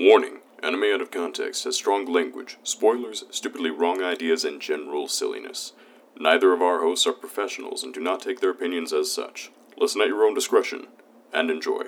[0.00, 5.72] Warning Anime Out of Context has strong language, spoilers, stupidly wrong ideas, and general silliness.
[6.16, 9.50] Neither of our hosts are professionals and do not take their opinions as such.
[9.76, 10.86] Listen at your own discretion
[11.32, 11.86] and enjoy.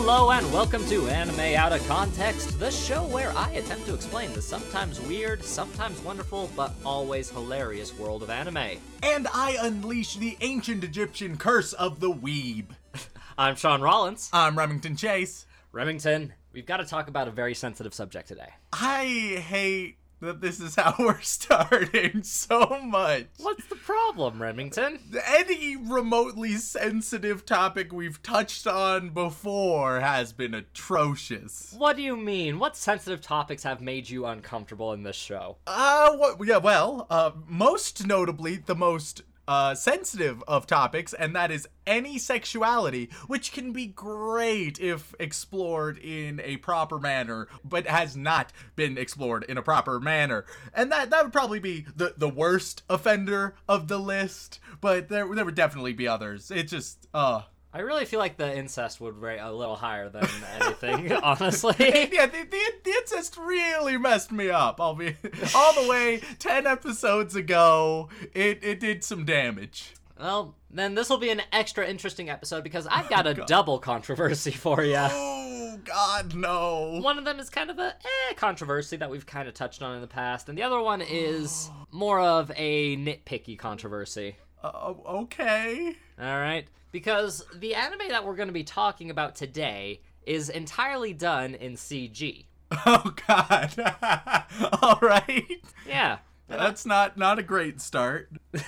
[0.00, 4.32] Hello and welcome to Anime Out of Context, the show where I attempt to explain
[4.32, 8.78] the sometimes weird, sometimes wonderful, but always hilarious world of anime.
[9.02, 12.66] And I unleash the ancient Egyptian curse of the weeb.
[13.38, 14.30] I'm Sean Rollins.
[14.32, 15.46] I'm Remington Chase.
[15.72, 18.50] Remington, we've got to talk about a very sensitive subject today.
[18.72, 23.26] I hate that this is how we're starting so much.
[23.38, 24.98] What's the problem, Remington?
[25.26, 31.74] Any remotely sensitive topic we've touched on before has been atrocious.
[31.76, 32.58] What do you mean?
[32.58, 35.56] What sensitive topics have made you uncomfortable in this show?
[35.66, 41.50] Uh, what, yeah, well, uh, most notably, the most uh, sensitive of topics, and that
[41.50, 48.14] is any sexuality, which can be great if explored in a proper manner, but has
[48.14, 50.44] not been explored in a proper manner.
[50.74, 55.26] And that that would probably be the the worst offender of the list, but there
[55.34, 56.50] there would definitely be others.
[56.50, 57.42] It just uh
[57.78, 60.26] I really feel like the incest would rate a little higher than
[60.60, 61.76] anything, honestly.
[61.78, 64.80] yeah, the, the, the incest really messed me up.
[64.80, 65.14] I'll be
[65.54, 68.08] all the way ten episodes ago.
[68.34, 69.94] It it did some damage.
[70.18, 73.46] Well, then this will be an extra interesting episode because I've got a God.
[73.46, 74.96] double controversy for you.
[74.98, 76.98] Oh God, no!
[77.00, 79.94] One of them is kind of a eh, controversy that we've kind of touched on
[79.94, 84.34] in the past, and the other one is more of a nitpicky controversy.
[84.64, 85.94] Uh, okay.
[86.20, 91.12] All right, because the anime that we're going to be talking about today is entirely
[91.12, 92.44] done in CG.
[92.84, 93.74] Oh God.
[94.82, 95.62] all right.
[95.86, 96.18] Yeah.
[96.48, 98.30] That's not not a great start.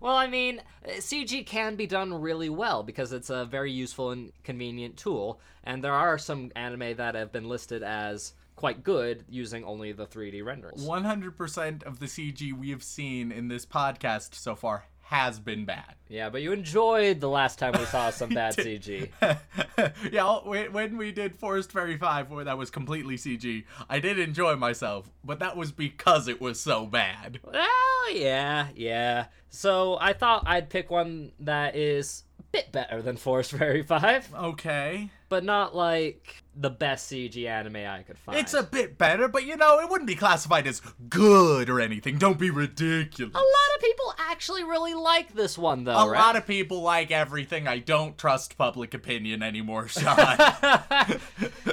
[0.00, 4.32] well, I mean, CG can be done really well because it's a very useful and
[4.42, 9.64] convenient tool, and there are some anime that have been listed as quite good using
[9.64, 10.86] only the 3D renderings.
[10.86, 15.94] 100% of the CG we have seen in this podcast so far has been bad.
[16.08, 19.08] Yeah, but you enjoyed the last time we saw some bad CG.
[20.12, 24.18] yeah, when when we did Forest Fairy 5, where that was completely CG, I did
[24.18, 27.38] enjoy myself, but that was because it was so bad.
[27.44, 29.26] Well, yeah, yeah.
[29.50, 34.34] So I thought I'd pick one that is a bit better than Forest Fairy 5,
[34.34, 35.10] Okay.
[35.28, 38.38] but not like the best CG anime I could find.
[38.38, 42.18] It's a bit better, but you know, it wouldn't be classified as good or anything.
[42.18, 43.34] Don't be ridiculous.
[43.34, 46.18] A lot of people actually really like this one, though, A right?
[46.18, 47.66] lot of people like everything.
[47.66, 50.14] I don't trust public opinion anymore, Sean.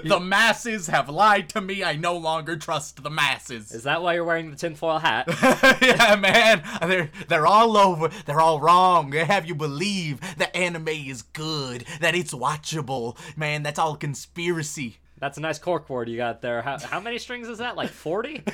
[0.04, 1.84] the masses have lied to me.
[1.84, 3.72] I no longer trust the masses.
[3.72, 5.28] Is that why you're wearing the tinfoil hat?
[5.82, 6.64] yeah, man.
[6.82, 8.10] They're they're all over.
[8.26, 9.12] They're all wrong.
[9.12, 13.18] They have you believe that anime is good, that it's watchable.
[13.38, 14.71] Man, that's all conspiracy.
[15.20, 16.62] That's a nice corkboard you got there.
[16.64, 17.76] How, how many strings is that?
[17.76, 18.44] Like 40?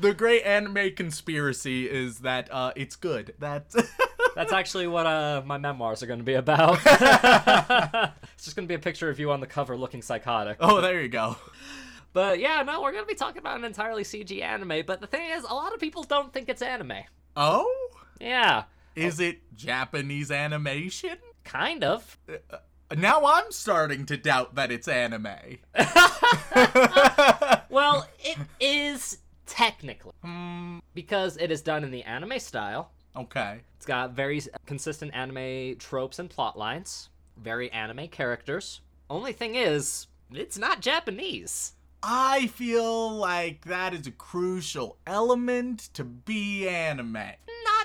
[0.00, 3.34] The great anime conspiracy is that uh, it's good.
[3.38, 3.76] That's
[4.34, 6.78] That's actually what uh, my memoirs are going to be about.
[6.86, 10.56] it's just going to be a picture of you on the cover looking psychotic.
[10.60, 11.36] oh, there you go.
[12.12, 14.84] But yeah, no, we're going to be talking about an entirely CG anime.
[14.86, 17.02] But the thing is, a lot of people don't think it's anime.
[17.36, 18.64] Oh, Yeah,
[18.96, 21.18] is it Japanese animation?
[21.44, 22.18] kind of.
[22.96, 25.58] Now I'm starting to doubt that it's anime.
[27.70, 30.12] Well, it is technically.
[30.22, 30.78] Hmm.
[30.92, 32.90] Because it is done in the anime style.
[33.16, 33.60] Okay.
[33.76, 38.80] It's got very consistent anime tropes and plot lines, very anime characters.
[39.08, 41.72] Only thing is, it's not Japanese.
[42.02, 47.18] I feel like that is a crucial element to be anime.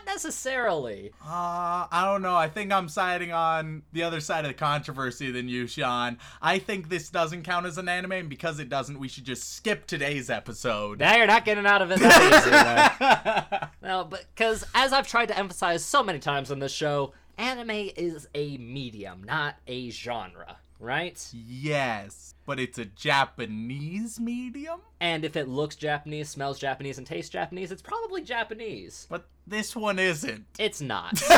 [0.05, 1.11] Not necessarily.
[1.21, 2.35] Uh, I don't know.
[2.35, 6.17] I think I'm siding on the other side of the controversy than you, Sean.
[6.41, 9.56] I think this doesn't count as an anime, and because it doesn't, we should just
[9.56, 11.00] skip today's episode.
[11.00, 13.62] Now you're not getting out of it that easy.
[13.81, 17.89] No, but because as I've tried to emphasize so many times on this show, anime
[17.95, 21.30] is a medium, not a genre, right?
[21.33, 24.80] yes, but it's a Japanese medium?
[25.00, 29.07] And if it looks Japanese, smells Japanese, and tastes Japanese, it's probably Japanese.
[29.10, 30.45] But this one isn't.
[30.60, 31.22] It's not.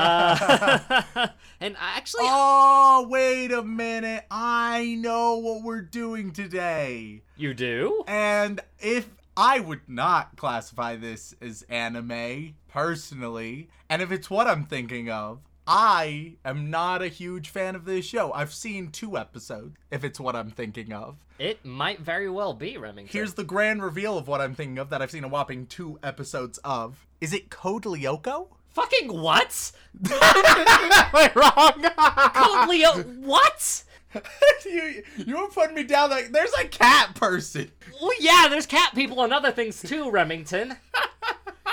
[0.00, 1.28] Uh,
[1.60, 4.24] and actually, Oh, wait a minute.
[4.30, 7.22] I know what we're doing today.
[7.36, 8.04] you do?
[8.06, 14.64] And if I would not classify this as anime, personally, and if it's what I'm
[14.64, 18.32] thinking of, I am not a huge fan of this show.
[18.32, 21.16] I've seen two episodes, if it's what I'm thinking of.
[21.38, 23.12] It might very well be Remington.
[23.12, 25.98] Here's the grand reveal of what I'm thinking of that I've seen a whopping two
[26.02, 27.06] episodes of.
[27.20, 28.48] Is it Code Lyoko?
[28.78, 29.72] fucking what?
[30.10, 31.82] Am I wrong?
[32.34, 33.84] Code Leo, what?
[34.64, 37.70] you you were putting me down like there's a cat person.
[38.00, 40.76] Well, yeah, there's cat people and other things too, Remington.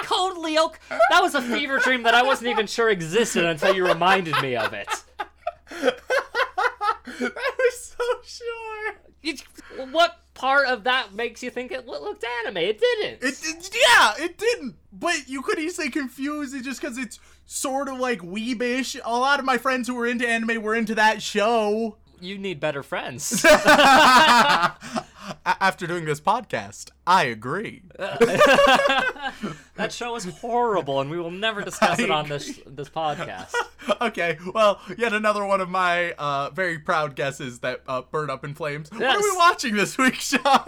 [0.05, 0.71] Code Leo,
[1.09, 4.55] that was a fever dream that I wasn't even sure existed until you reminded me
[4.55, 4.87] of it.
[5.71, 8.95] I was so sure.
[9.21, 9.35] You,
[9.91, 12.57] what part of that makes you think it looked anime?
[12.57, 13.23] It didn't.
[13.23, 14.75] It, it yeah, it didn't.
[14.93, 18.99] But you could easily confuse it just because it's sort of like weebish.
[19.03, 21.97] A lot of my friends who were into anime were into that show.
[22.21, 23.43] you need better friends.
[25.45, 27.83] After doing this podcast, I agree.
[27.97, 33.53] that show is horrible, and we will never discuss it on this this podcast.
[34.01, 38.43] okay, well, yet another one of my uh, very proud guesses that uh, burn up
[38.43, 38.91] in flames.
[38.91, 40.65] What are we watching this week, Sean?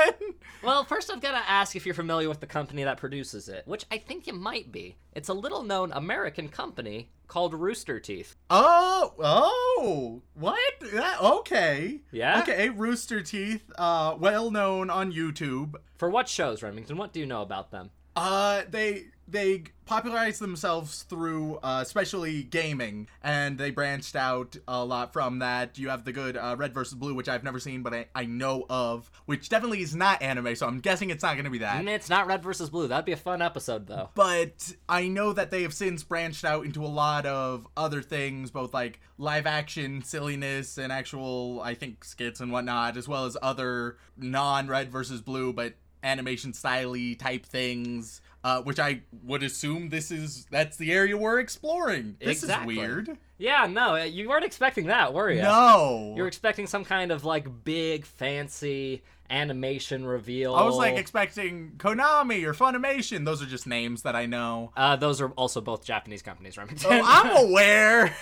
[0.63, 3.63] Well, first I've got to ask if you're familiar with the company that produces it,
[3.65, 4.97] which I think you might be.
[5.13, 8.35] It's a little known American company called Rooster Teeth.
[8.49, 10.59] Oh, oh, what?
[10.93, 12.01] That, okay.
[12.11, 12.41] Yeah?
[12.41, 15.75] Okay, Rooster Teeth, uh, well known on YouTube.
[15.97, 16.97] For what shows, Remington?
[16.97, 17.91] What do you know about them?
[18.15, 25.13] Uh, they they popularized themselves through uh, especially gaming, and they branched out a lot
[25.13, 25.77] from that.
[25.77, 28.25] You have the good uh, Red versus Blue, which I've never seen, but I, I
[28.25, 31.59] know of, which definitely is not anime, so I'm guessing it's not going to be
[31.59, 31.79] that.
[31.79, 32.87] And it's not Red versus Blue.
[32.87, 34.09] That'd be a fun episode, though.
[34.15, 38.49] But I know that they have since branched out into a lot of other things,
[38.49, 43.37] both like live action silliness and actual, I think, skits and whatnot, as well as
[43.43, 45.75] other non red versus blue, but
[46.07, 48.21] animation styley type things.
[48.43, 52.15] Uh, which I would assume this is that's the area we're exploring.
[52.21, 52.75] This Exactly.
[52.75, 53.17] is weird.
[53.37, 55.41] Yeah, no, you weren't expecting that, were you?
[55.41, 60.55] No, You were expecting some kind of like big, fancy animation reveal.
[60.55, 63.25] I was like expecting Konami or Funimation.
[63.25, 64.71] Those are just names that I know.
[64.77, 66.89] uh, those are also both Japanese companies, Remington.
[66.89, 68.15] Oh, I'm aware.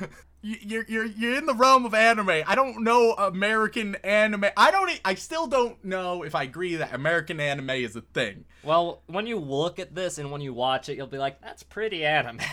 [0.40, 2.30] You- You're, you're you're in the realm of anime.
[2.46, 4.44] I don't know American anime.
[4.56, 5.00] I don't.
[5.04, 8.44] I still don't know if I agree that American anime is a thing.
[8.62, 11.62] well, when you look at this and when you watch it, you'll be like, "That's
[11.64, 12.38] pretty anime."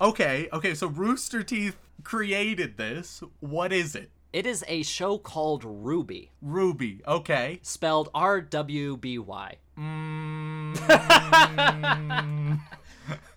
[0.00, 0.74] Okay, okay.
[0.74, 3.22] So Rooster Teeth created this.
[3.40, 4.10] What is it?
[4.32, 7.00] it is a show called Ruby, Ruby.
[7.06, 7.60] Okay.
[7.62, 9.56] spelled R W B Y.
[9.78, 10.76] Mm,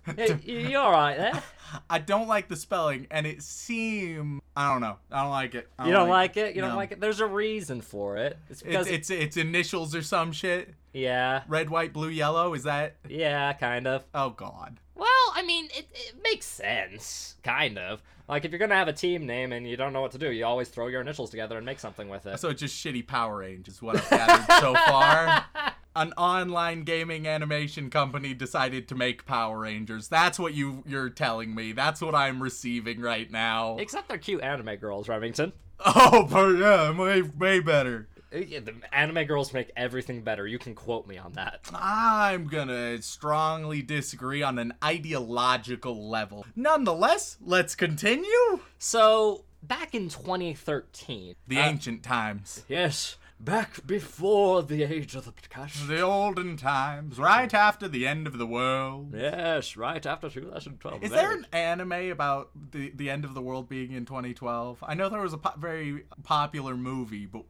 [0.16, 1.42] Hey, you all right there?
[1.90, 4.40] I don't like the spelling, and it seem.
[4.56, 4.96] I don't know.
[5.10, 5.68] I don't like it.
[5.78, 6.54] I You don't like it?
[6.54, 7.00] You don't like it?
[7.00, 8.38] There's a reason for it.
[8.48, 10.74] It's because It's, it's it's initials or some shit.
[10.92, 12.54] yeah, Red, white, blue, yellow.
[12.54, 12.96] Is that?
[13.08, 14.04] yeah, kind of.
[14.14, 14.78] Oh God.
[14.94, 18.00] Well, I mean, it, it makes sense, kind of.
[18.28, 20.30] Like if you're gonna have a team name and you don't know what to do,
[20.30, 22.38] you always throw your initials together and make something with it.
[22.40, 25.44] So it's just shitty Power Rangers, is what I've gathered so far.
[25.96, 30.08] An online gaming animation company decided to make Power Rangers.
[30.08, 31.72] That's what you you're telling me.
[31.72, 33.78] That's what I'm receiving right now.
[33.78, 35.52] Except they're cute anime girls, Remington.
[35.84, 38.08] Oh, per- yeah, way way better.
[38.34, 40.46] Uh, yeah, The anime girls make everything better.
[40.46, 41.60] You can quote me on that.
[41.74, 46.44] I'm gonna strongly disagree on an ideological level.
[46.54, 48.60] Nonetheless, let's continue.
[48.78, 52.64] So back in 2013, The uh, ancient times.
[52.68, 55.86] yes, back before the age of the Pikachu.
[55.86, 59.14] The olden times, right after the end of the world.
[59.16, 61.02] Yes, right after 2012.
[61.02, 64.82] Is there an anime about the the end of the world being in 2012?
[64.82, 67.44] I know there was a po- very popular movie, but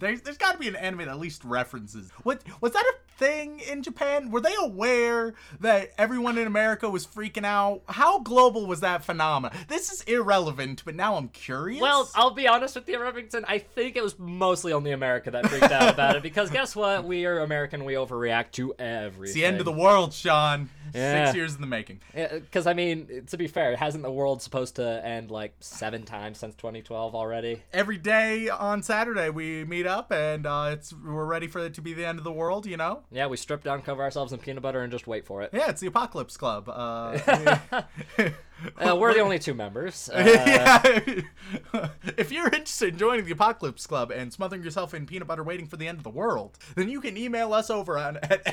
[0.00, 2.10] there's there's got to be an anime that at least references.
[2.22, 4.30] What was that a thing in Japan?
[4.30, 7.82] Were they aware that everyone in America was freaking out?
[7.86, 9.56] How global was that phenomenon?
[9.68, 11.80] This is irrelevant, but now I'm curious.
[11.80, 13.44] Well, I'll be honest with you, Remington.
[13.46, 17.04] I think it was mostly only America that freaked out about it because guess what?
[17.04, 17.84] We are American.
[17.84, 19.24] We overreact to everything.
[19.24, 20.70] it's the end of the world, Sean.
[20.94, 21.26] Yeah.
[21.26, 22.00] Six years in the making.
[22.14, 26.38] Because I mean, to be fair, hasn't the world supposed to end like seven times
[26.38, 27.62] since 2012 already?
[27.72, 31.82] Every day on Saturday we meet up and uh, it's we're ready for it to
[31.82, 32.66] be the end of the world.
[32.66, 33.02] You know.
[33.10, 35.50] Yeah, we strip down, cover ourselves in peanut butter, and just wait for it.
[35.52, 36.68] Yeah, it's the Apocalypse Club.
[36.68, 37.70] Uh,
[38.76, 40.10] Uh, we're the only two members.
[40.20, 40.82] Uh, yeah.
[42.18, 45.66] if you're interested in joining the Apocalypse Club and smothering yourself in peanut butter waiting
[45.66, 48.44] for the end of the world, then you can email us over on at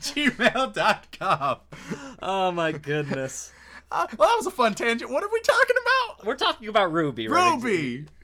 [0.00, 1.56] gmail.com.
[2.22, 3.52] Oh my goodness.
[3.90, 5.10] Uh, well, that was a fun tangent.
[5.10, 6.26] What are we talking about?
[6.26, 7.60] We're talking about Ruby, right?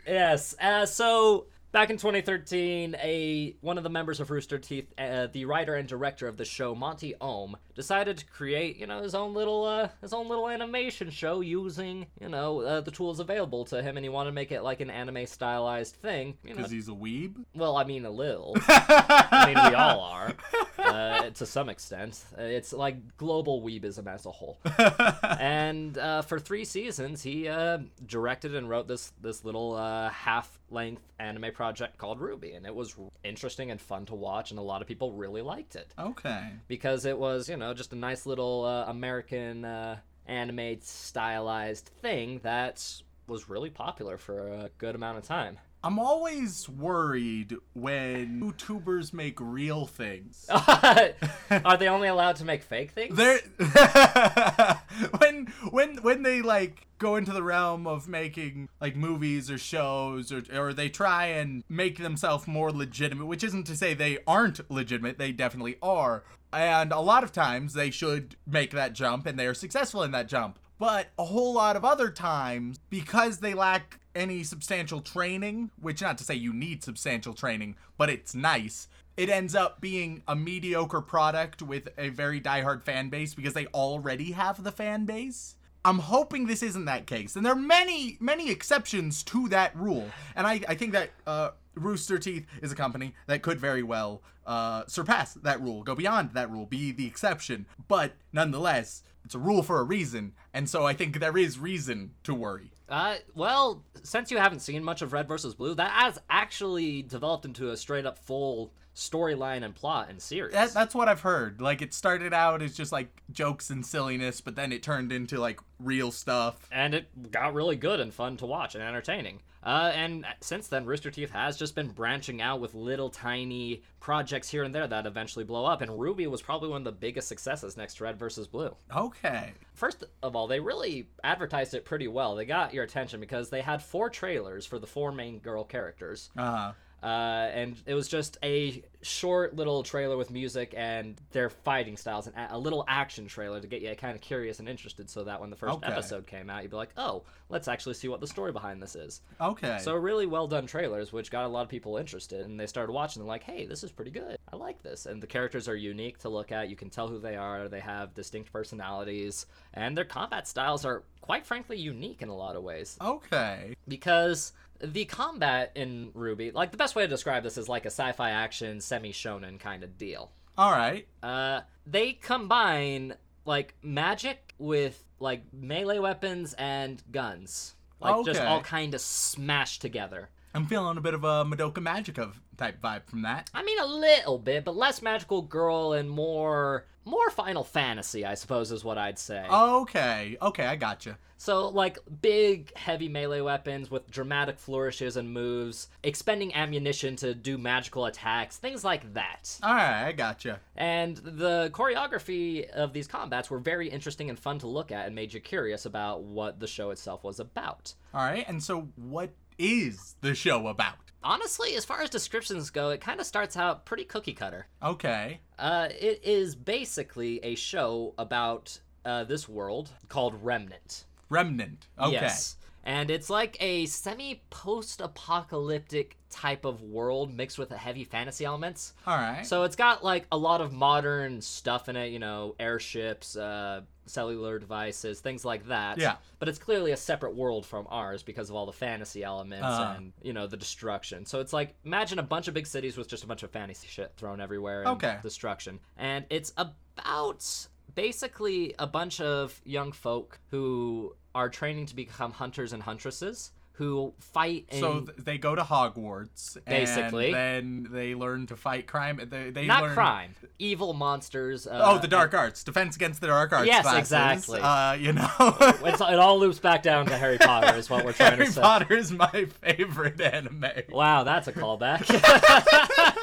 [0.06, 0.54] Yes.
[0.60, 5.44] Uh, so Back in 2013, a one of the members of Rooster Teeth, uh, the
[5.44, 9.34] writer and director of the show, Monty Oum, decided to create, you know, his own
[9.34, 13.82] little uh, his own little animation show using, you know, uh, the tools available to
[13.82, 16.36] him, and he wanted to make it like an anime stylized thing.
[16.44, 17.44] You know, Because he's a weeb?
[17.56, 18.56] well, I mean a little.
[18.68, 20.32] I mean, we all are,
[20.78, 22.24] uh, to some extent.
[22.38, 24.60] Uh, It's like global weebism as a whole.
[25.40, 30.56] and uh, for three seasons, he uh, directed and wrote this this little uh, half
[30.70, 34.62] length anime project called Ruby, and it was interesting and fun to watch, and a
[34.62, 36.50] lot of people really liked it Okay.
[36.68, 42.40] because it was you know just a nice little uh, American uh, anime stylized thing
[42.42, 42.82] that
[43.26, 45.58] was really popular for a good amount of time.
[45.84, 50.46] I'm always worried when YouTubers make real things.
[50.50, 53.14] Are they only allowed to make fake things?
[53.14, 53.40] They're
[55.18, 60.32] when when when they like go into the realm of making like movies or shows
[60.32, 64.70] or or they try and make themselves more legitimate, which isn't to say they aren't
[64.70, 66.24] legitimate, they definitely are.
[66.50, 70.12] And a lot of times they should make that jump and they are successful in
[70.12, 70.58] that jump.
[70.78, 76.18] But a whole lot of other times, because they lack any substantial training, which not
[76.18, 81.00] to say you need substantial training, but it's nice, it ends up being a mediocre
[81.00, 85.56] product with a very diehard fan base because they already have the fan base.
[85.84, 87.36] I'm hoping this isn't that case.
[87.36, 90.08] And there are many, many exceptions to that rule.
[90.34, 94.22] And I, I think that uh, Rooster Teeth is a company that could very well
[94.46, 97.66] uh, surpass that rule, go beyond that rule, be the exception.
[97.88, 100.32] But nonetheless, it's a rule for a reason.
[100.52, 102.70] And so I think there is reason to worry.
[102.88, 107.46] Uh, well, since you haven't seen much of Red versus Blue, that has actually developed
[107.46, 110.52] into a straight up full storyline and plot and series.
[110.52, 111.60] That, that's what I've heard.
[111.60, 115.38] Like, it started out as just like jokes and silliness, but then it turned into
[115.38, 116.56] like real stuff.
[116.70, 119.40] and it got really good and fun to watch and entertaining.
[119.64, 124.50] Uh, and since then, Rooster Teeth has just been branching out with little tiny projects
[124.50, 125.80] here and there that eventually blow up.
[125.80, 128.76] And Ruby was probably one of the biggest successes next to Red versus Blue.
[128.94, 129.52] Okay.
[129.72, 132.34] First of all, they really advertised it pretty well.
[132.34, 136.28] They got your attention because they had four trailers for the four main girl characters.
[136.36, 136.72] Uh,
[137.04, 142.26] Uh, and it was just a short little trailer with music and their fighting styles
[142.26, 145.38] and a little action trailer to get you kind of curious and interested so that
[145.38, 145.86] when the first Okay.
[145.86, 148.96] episode came out you'd be like oh let's actually see what the story behind this
[148.96, 149.76] is okay.
[149.82, 152.92] so really well done trailers which got a lot of people interested and they started
[152.92, 155.76] watching and like hey this is pretty good i like this and the characters are
[155.76, 159.44] unique to look at you can tell who they are they have distinct personalities
[159.74, 163.74] and their combat styles are quite frankly unique in a lot of ways okay.
[163.88, 164.52] because
[164.86, 168.30] the combat in Ruby, like the best way to describe this is like a sci-fi
[168.30, 170.30] action semi shonen kind of deal.
[170.56, 171.06] All right.
[171.22, 173.14] Uh, they combine
[173.44, 180.30] like magic with like melee weapons and guns, like just all kind of smashed together.
[180.54, 183.50] I'm feeling a bit of a Madoka Magica type vibe from that.
[183.54, 188.34] I mean, a little bit, but less magical girl and more more Final Fantasy, I
[188.34, 189.46] suppose, is what I'd say.
[189.48, 190.36] Okay.
[190.40, 191.18] Okay, I gotcha.
[191.36, 197.58] So, like, big, heavy melee weapons with dramatic flourishes and moves, expending ammunition to do
[197.58, 199.58] magical attacks, things like that.
[199.62, 200.60] All right, I gotcha.
[200.76, 205.14] And the choreography of these combats were very interesting and fun to look at and
[205.14, 207.94] made you curious about what the show itself was about.
[208.14, 210.94] All right, and so what is the show about?
[211.24, 214.66] Honestly, as far as descriptions go, it kind of starts out pretty cookie cutter.
[214.82, 215.40] Okay.
[215.58, 221.04] Uh, it is basically a show about uh, this world called Remnant.
[221.30, 221.86] Remnant.
[221.98, 222.12] Okay.
[222.12, 222.56] Yes.
[222.86, 228.44] And it's like a semi post apocalyptic type of world mixed with a heavy fantasy
[228.44, 228.92] elements.
[229.06, 229.46] All right.
[229.46, 233.82] So it's got like a lot of modern stuff in it, you know, airships, uh,
[234.06, 235.96] cellular devices, things like that.
[235.98, 236.16] Yeah.
[236.38, 239.94] But it's clearly a separate world from ours because of all the fantasy elements Uh-huh.
[239.96, 241.24] and, you know, the destruction.
[241.24, 243.86] So it's like imagine a bunch of big cities with just a bunch of fantasy
[243.88, 245.18] shit thrown everywhere and Okay.
[245.22, 245.80] destruction.
[245.96, 252.72] And it's about basically a bunch of young folk who are training to become hunters
[252.72, 257.34] and huntresses who fight in so they go to Hogwarts, Basically.
[257.34, 259.20] and then they learn to fight crime.
[259.28, 259.94] They, they not learn...
[259.94, 261.66] crime, evil monsters.
[261.66, 263.66] Uh, Oh, the dark arts, defense against the dark arts.
[263.66, 264.00] Yes, classes.
[264.00, 264.60] exactly.
[264.60, 265.28] Uh, you know,
[265.84, 268.60] it all loops back down to Harry Potter, is what we're trying Harry to say.
[268.60, 269.26] Potter is my
[269.62, 270.66] favorite anime.
[270.90, 272.04] Wow, that's a callback.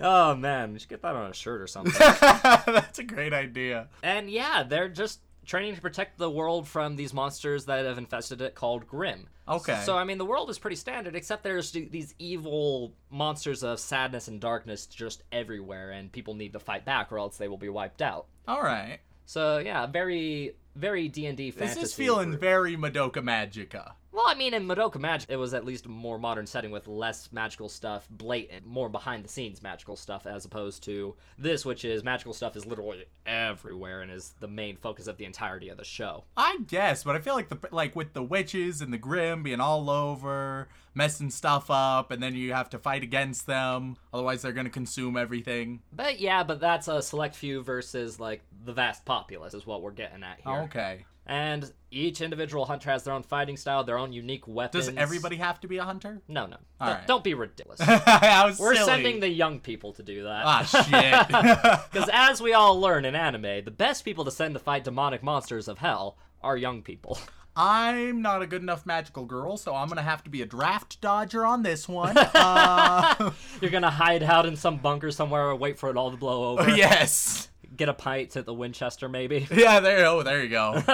[0.00, 1.92] oh man, we should get that on a shirt or something.
[1.98, 3.88] That's a great idea.
[4.02, 8.40] and yeah, they're just training to protect the world from these monsters that have infested
[8.42, 9.26] it called Grimm.
[9.48, 9.80] Okay.
[9.84, 14.28] So I mean, the world is pretty standard, except there's these evil monsters of sadness
[14.28, 17.70] and darkness just everywhere, and people need to fight back, or else they will be
[17.70, 18.26] wiped out.
[18.46, 18.98] All right.
[19.28, 21.80] So yeah, very very D and D fantasy.
[21.80, 23.92] This is feeling very Madoka Magica.
[24.10, 26.88] Well, I mean, in Madoka Magic, it was at least a more modern setting with
[26.88, 31.84] less magical stuff, blatant, more behind the scenes magical stuff, as opposed to this, which
[31.84, 35.76] is magical stuff is literally everywhere and is the main focus of the entirety of
[35.76, 36.24] the show.
[36.36, 39.60] I guess, but I feel like the like with the witches and the grim being
[39.60, 43.98] all over, messing stuff up, and then you have to fight against them.
[44.12, 45.80] Otherwise, they're gonna consume everything.
[45.92, 49.90] But yeah, but that's a select few versus like the vast populace is what we're
[49.92, 50.62] getting at here.
[50.64, 51.04] Okay.
[51.30, 54.86] And each individual hunter has their own fighting style, their own unique weapons.
[54.86, 56.22] Does everybody have to be a hunter?
[56.26, 56.56] No, no.
[56.80, 57.06] All Don't- right.
[57.06, 57.80] Don't be ridiculous.
[58.58, 58.76] We're silly.
[58.86, 60.42] sending the young people to do that.
[60.46, 61.28] ah shit.
[61.92, 65.22] Because as we all learn in anime, the best people to send to fight demonic
[65.22, 67.18] monsters of hell are young people.
[67.54, 71.00] I'm not a good enough magical girl, so I'm gonna have to be a draft
[71.00, 72.16] dodger on this one.
[72.16, 76.16] Uh, You're gonna hide out in some bunker somewhere or wait for it all to
[76.16, 76.70] blow over.
[76.70, 77.48] yes.
[77.78, 79.46] Get a pint at the Winchester, maybe.
[79.52, 79.80] Yeah.
[79.80, 80.00] There.
[80.00, 80.82] You oh, there you go.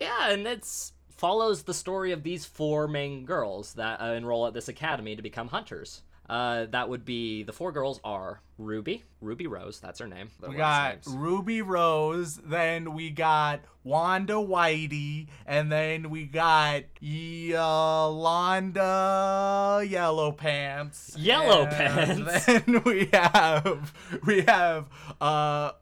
[0.00, 4.54] yeah, and it's follows the story of these four main girls that uh, enroll at
[4.54, 6.02] this academy to become hunters.
[6.28, 10.30] Uh, that would be the four girls are Ruby, Ruby Rose, that's her name.
[10.46, 11.06] We got names.
[11.08, 16.84] Ruby Rose, then we got Wanda Whitey, and then we got
[17.94, 21.14] Yolanda Yellow Pants.
[21.18, 22.46] Yellow And Pants?
[22.46, 23.92] Then we have
[24.24, 24.86] we have
[25.20, 25.72] uh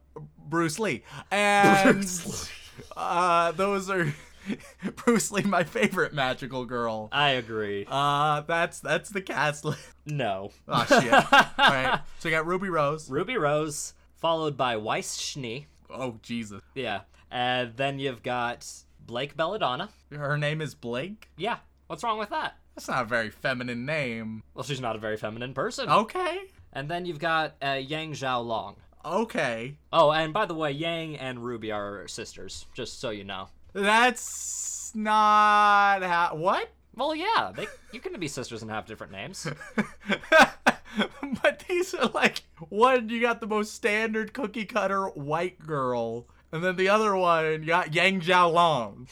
[0.49, 1.05] Bruce Lee.
[1.31, 2.51] And Bruce
[2.97, 4.13] uh those are
[4.97, 7.09] Bruce Lee, my favorite magical girl.
[7.13, 7.87] I agree.
[7.89, 9.81] Uh that's that's the cast list.
[10.07, 10.51] no.
[10.69, 11.13] Oh shit.
[11.59, 12.01] Alright.
[12.19, 13.11] So we got Ruby Rose.
[13.11, 15.67] Ruby Rose, followed by Weiss Schnee.
[15.91, 16.61] Oh Jesus.
[16.75, 17.01] Yeah.
[17.31, 18.67] And then you've got
[19.07, 19.89] Blake Belladonna.
[20.11, 21.29] Her name is Blake?
[21.37, 21.59] Yeah.
[21.87, 22.57] What's wrong with that?
[22.75, 24.43] That's not a very feminine name.
[24.55, 25.89] Well, she's not a very feminine person.
[25.89, 26.45] Okay.
[26.73, 28.77] And then you've got uh, Yang Xiao Long.
[29.05, 29.77] Okay.
[29.93, 33.49] Oh, and by the way, Yang and Ruby are sisters, just so you know.
[33.73, 36.35] That's not how.
[36.35, 36.69] What?
[36.95, 39.47] Well, yeah, they you can be sisters and have different names.
[41.43, 46.27] but these are like one, you got the most standard cookie cutter white girl.
[46.53, 49.09] And then the other one, you got Yang Xiao Long.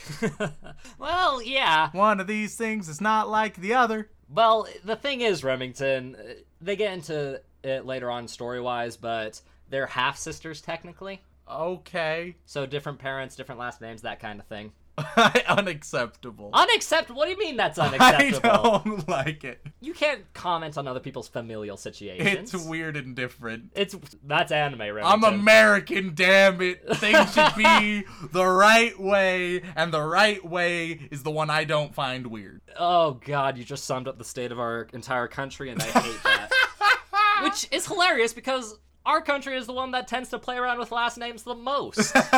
[0.99, 1.88] well, yeah.
[1.93, 4.11] One of these things is not like the other.
[4.29, 9.40] Well, the thing is, Remington, uh, they get into it later on story wise, but
[9.70, 11.23] they're half sisters technically.
[11.51, 12.37] Okay.
[12.47, 14.73] So different parents, different last names, that kind of thing.
[15.49, 16.51] Unacceptable.
[16.53, 17.19] Unacceptable.
[17.19, 18.51] What do you mean that's unacceptable?
[18.51, 19.65] I don't like it.
[19.81, 22.55] You can't comment on other people's familial situations.
[22.55, 23.71] It's weird and different.
[23.75, 25.05] It's that's anime, Remington.
[25.07, 26.83] I'm American, damn it.
[26.97, 31.95] Things should be the right way, and the right way is the one I don't
[31.95, 32.61] find weird.
[32.79, 36.23] Oh god, you just summed up the state of our entire country, and I hate
[36.25, 36.51] that.
[37.43, 40.93] Which is hilarious because our country is the one that tends to play around with
[40.93, 42.15] last names the most.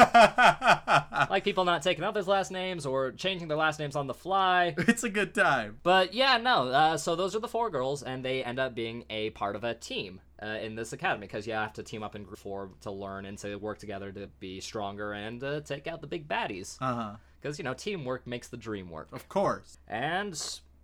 [1.31, 4.75] like people not taking others' last names or changing their last names on the fly.
[4.79, 5.79] it's a good time.
[5.83, 6.68] But yeah, no.
[6.68, 9.64] Uh, so those are the four girls, and they end up being a part of
[9.64, 12.70] a team uh, in this academy because you have to team up in group four
[12.83, 16.29] to learn and to work together to be stronger and uh, take out the big
[16.29, 16.77] baddies.
[16.81, 17.12] Uh huh.
[17.40, 19.09] Because you know, teamwork makes the dream work.
[19.12, 19.79] Of course.
[19.88, 20.40] And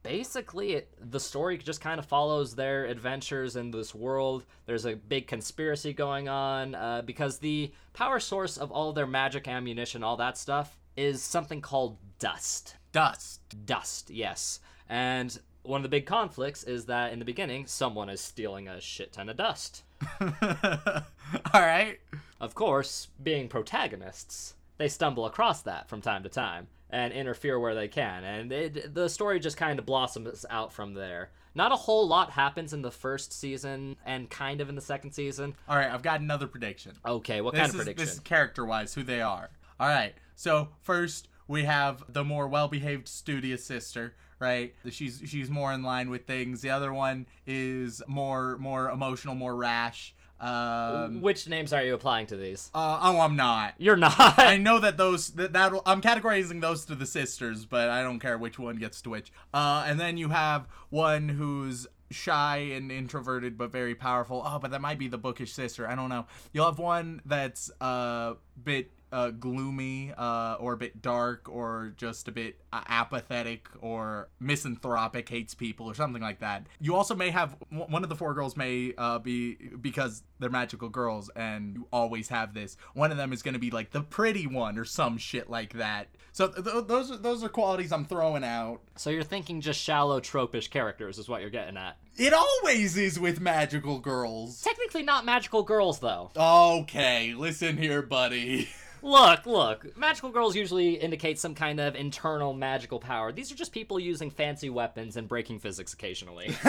[0.09, 4.47] basically, it, the story just kind of follows their adventures in this world.
[4.65, 9.47] There's a big conspiracy going on uh, because the power source of all their magic
[9.47, 12.77] ammunition, all that stuff, is something called dust.
[12.93, 13.43] Dust.
[13.67, 14.61] Dust, yes.
[14.89, 18.81] And one of the big conflicts is that in the beginning, someone is stealing a
[18.81, 19.83] shit ton of dust.
[20.21, 21.99] All right.
[22.41, 27.75] Of course, being protagonists, they stumble across that from time to time and interfere where
[27.75, 31.31] they can, and it, the story just kind of blossoms out from there.
[31.55, 35.13] Not a whole lot happens in the first season and kind of in the second
[35.13, 35.55] season.
[35.69, 35.91] All right.
[35.91, 36.93] I've got another prediction.
[37.05, 38.05] Okay, what This kind of is prediction?
[38.07, 39.51] this is character wise who they are.
[39.81, 40.15] All right.
[40.37, 44.15] So first we have the more well behaved studious sister.
[44.41, 46.61] Right, she's she's more in line with things.
[46.61, 50.15] The other one is more more emotional, more rash.
[50.41, 52.71] Um, Which names are you applying to these?
[52.75, 53.75] uh, oh, I'm not.
[53.79, 54.39] You're not.
[54.39, 58.21] I know that those that, that I'm categorizing those to the sisters, but I don't
[58.21, 59.33] care which one gets to which.
[59.53, 64.43] Uh, and then you have one who's shy and introverted but very powerful.
[64.45, 65.89] Oh, but that might be the bookish sister.
[65.89, 66.27] I don't know.
[66.53, 72.29] You'll have one that's a bit uh, gloomy uh, or a bit dark or just
[72.29, 76.67] a bit uh, apathetic or misanthropic, hates people or something like that.
[76.81, 80.89] You also may have one of the four girls may uh, be because they're magical
[80.89, 82.77] girls and you always have this.
[82.95, 85.75] One of them is going to be like the pretty one or some shit like
[85.75, 86.09] that.
[86.33, 88.81] So th- those are those are qualities I'm throwing out.
[88.97, 91.97] So you're thinking just shallow, tropish characters is what you're getting at.
[92.17, 94.61] It always is with magical girls.
[94.61, 96.31] Technically not magical girls, though.
[96.37, 98.69] Okay, listen here, buddy.
[99.03, 99.97] Look, look.
[99.97, 103.33] Magical girls usually indicate some kind of internal magical power.
[103.33, 106.51] These are just people using fancy weapons and breaking physics occasionally.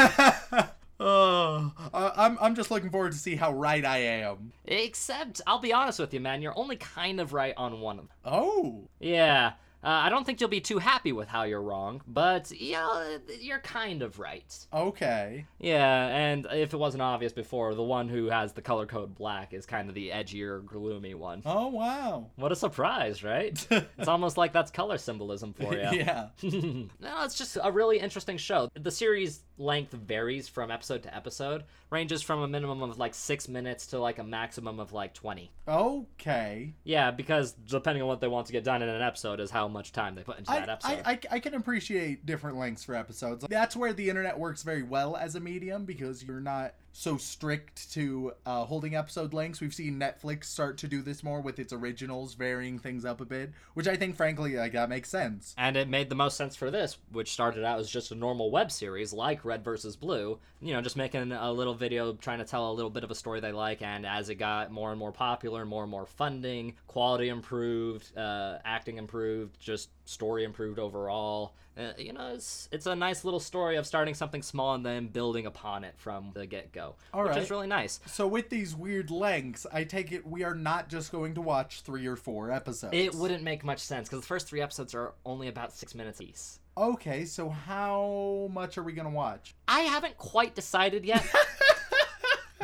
[1.01, 4.51] Oh, uh, I'm I'm just looking forward to see how right I am.
[4.65, 8.05] Except, I'll be honest with you, man, you're only kind of right on one of
[8.09, 8.17] them.
[8.25, 9.53] Oh, Yeah.
[9.83, 13.59] Uh, I don't think you'll be too happy with how you're wrong, but yeah, you're
[13.59, 14.53] kind of right.
[14.73, 15.45] okay.
[15.57, 19.53] Yeah, and if it wasn't obvious before, the one who has the color code black
[19.53, 21.41] is kind of the edgier, gloomy one.
[21.45, 22.27] Oh wow.
[22.35, 23.65] What a surprise, right?
[23.97, 25.79] it's almost like that's color symbolism for you.
[25.91, 26.27] yeah.
[26.43, 28.69] no, it's just a really interesting show.
[28.73, 33.47] The series length varies from episode to episode, ranges from a minimum of like six
[33.47, 35.51] minutes to like a maximum of like 20.
[35.67, 36.73] Okay.
[36.83, 39.67] Yeah, because depending on what they want to get done in an episode is how
[39.67, 41.01] much time they put into I, that episode.
[41.05, 43.45] I, I, I can appreciate different lengths for episodes.
[43.49, 47.89] That's where the internet works very well as a medium because you're not so strict
[47.93, 49.61] to uh, holding episode lengths.
[49.61, 53.25] We've seen Netflix start to do this more with its originals, varying things up a
[53.25, 55.55] bit, which I think, frankly, like that makes sense.
[55.57, 58.51] And it made the most sense for this, which started out as just a normal
[58.51, 60.39] web series like Red versus Blue.
[60.59, 63.15] You know, just making a little video trying to tell a little bit of a
[63.15, 63.81] story they like.
[63.81, 68.57] And as it got more and more popular, more and more funding, quality improved, uh,
[68.65, 71.53] acting improved, just story improved overall.
[71.79, 75.07] Uh, you know, it's it's a nice little story of starting something small and then
[75.07, 77.37] building upon it from the get go, which right.
[77.37, 78.01] is really nice.
[78.05, 81.81] So with these weird lengths, I take it we are not just going to watch
[81.81, 82.93] three or four episodes.
[82.93, 86.19] It wouldn't make much sense because the first three episodes are only about six minutes
[86.19, 86.39] each.
[86.77, 89.55] Okay, so how much are we gonna watch?
[89.67, 91.25] I haven't quite decided yet.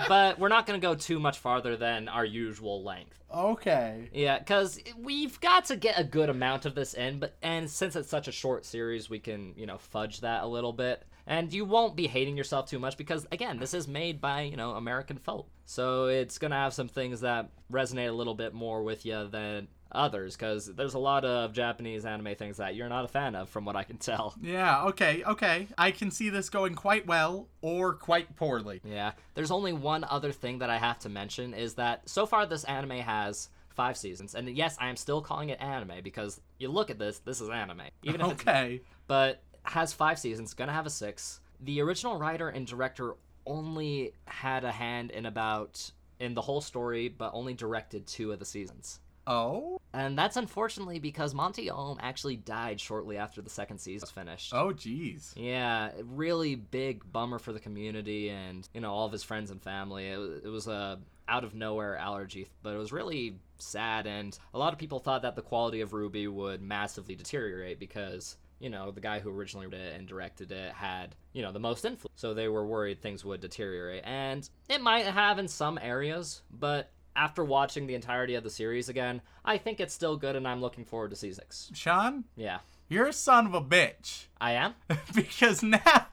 [0.08, 3.20] but we're not going to go too much farther than our usual length.
[3.34, 4.10] Okay.
[4.14, 7.96] Yeah, because we've got to get a good amount of this in, but and since
[7.96, 11.52] it's such a short series, we can you know fudge that a little bit, and
[11.52, 14.72] you won't be hating yourself too much because again, this is made by you know
[14.72, 19.06] American folk, so it's gonna have some things that resonate a little bit more with
[19.06, 23.08] you than others because there's a lot of Japanese anime things that you're not a
[23.08, 24.36] fan of, from what I can tell.
[24.42, 25.68] Yeah, okay, okay.
[25.78, 28.82] I can see this going quite well or quite poorly.
[28.84, 29.14] Yeah.
[29.34, 32.64] There's only one other thing that I have to mention is that so far this
[32.66, 36.90] anime has five seasons, and yes, I am still calling it anime because you look
[36.90, 37.82] at this, this is anime.
[38.04, 38.82] Even if it's Okay.
[39.08, 41.40] but has five seasons, gonna have a six.
[41.60, 43.16] The original writer and director
[43.48, 48.40] only had a hand in about in the whole story, but only directed two of
[48.40, 49.00] the seasons.
[49.28, 49.80] Oh?
[49.94, 54.54] And that's unfortunately because Monty Oum actually died shortly after the second season was finished.
[54.54, 55.32] Oh, jeez.
[55.38, 59.62] Yeah, really big bummer for the community and you know all of his friends and
[59.62, 60.10] family.
[60.10, 64.06] It, was- it was a out of nowhere allergy, but it was really sad.
[64.06, 68.38] And a lot of people thought that the quality of Ruby would massively deteriorate because
[68.60, 71.60] you know the guy who originally wrote it and directed it had you know the
[71.60, 74.04] most influence, so they were worried things would deteriorate.
[74.06, 78.90] And it might have in some areas, but after watching the entirety of the series
[78.90, 81.72] again, I think it's still good, and I'm looking forward to season six.
[81.74, 84.26] Sean, Yeah, you're a son of a bitch.
[84.40, 84.76] I am.
[85.16, 86.08] because now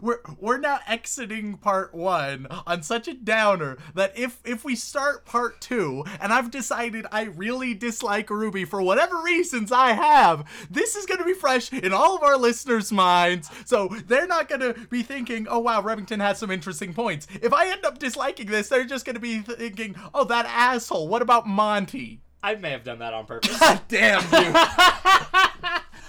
[0.00, 5.24] we're we're now exiting part one on such a downer that if if we start
[5.24, 10.96] part two and I've decided I really dislike Ruby for whatever reasons I have, this
[10.96, 13.48] is gonna be fresh in all of our listeners' minds.
[13.64, 17.28] So they're not gonna be thinking, oh wow, Remington has some interesting points.
[17.42, 21.06] If I end up disliking this, they're just gonna be thinking, oh that asshole.
[21.06, 22.22] What about Monty?
[22.42, 23.58] I may have done that on purpose.
[23.58, 25.44] God damn you.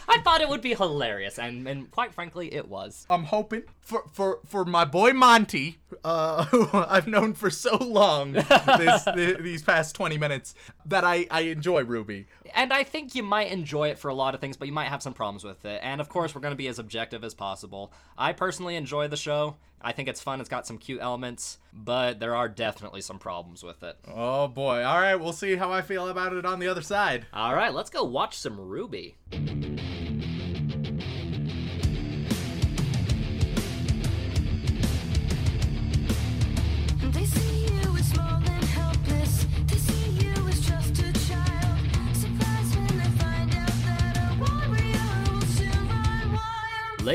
[0.10, 3.06] I thought it would be hilarious, and, and quite frankly, it was.
[3.10, 8.34] I'm hoping for for for my boy Monty, uh, who I've known for so long,
[8.34, 12.26] this, th- these past 20 minutes, that I I enjoy Ruby.
[12.56, 14.88] And I think you might enjoy it for a lot of things, but you might
[14.88, 15.80] have some problems with it.
[15.84, 17.94] And of course, we're going to be as objective as possible.
[18.18, 19.58] I personally enjoy the show.
[19.82, 20.40] I think it's fun.
[20.40, 23.98] It's got some cute elements, but there are definitely some problems with it.
[24.08, 24.84] Oh boy!
[24.84, 27.26] All right, we'll see how I feel about it on the other side.
[27.34, 29.18] All right, let's go watch some Ruby.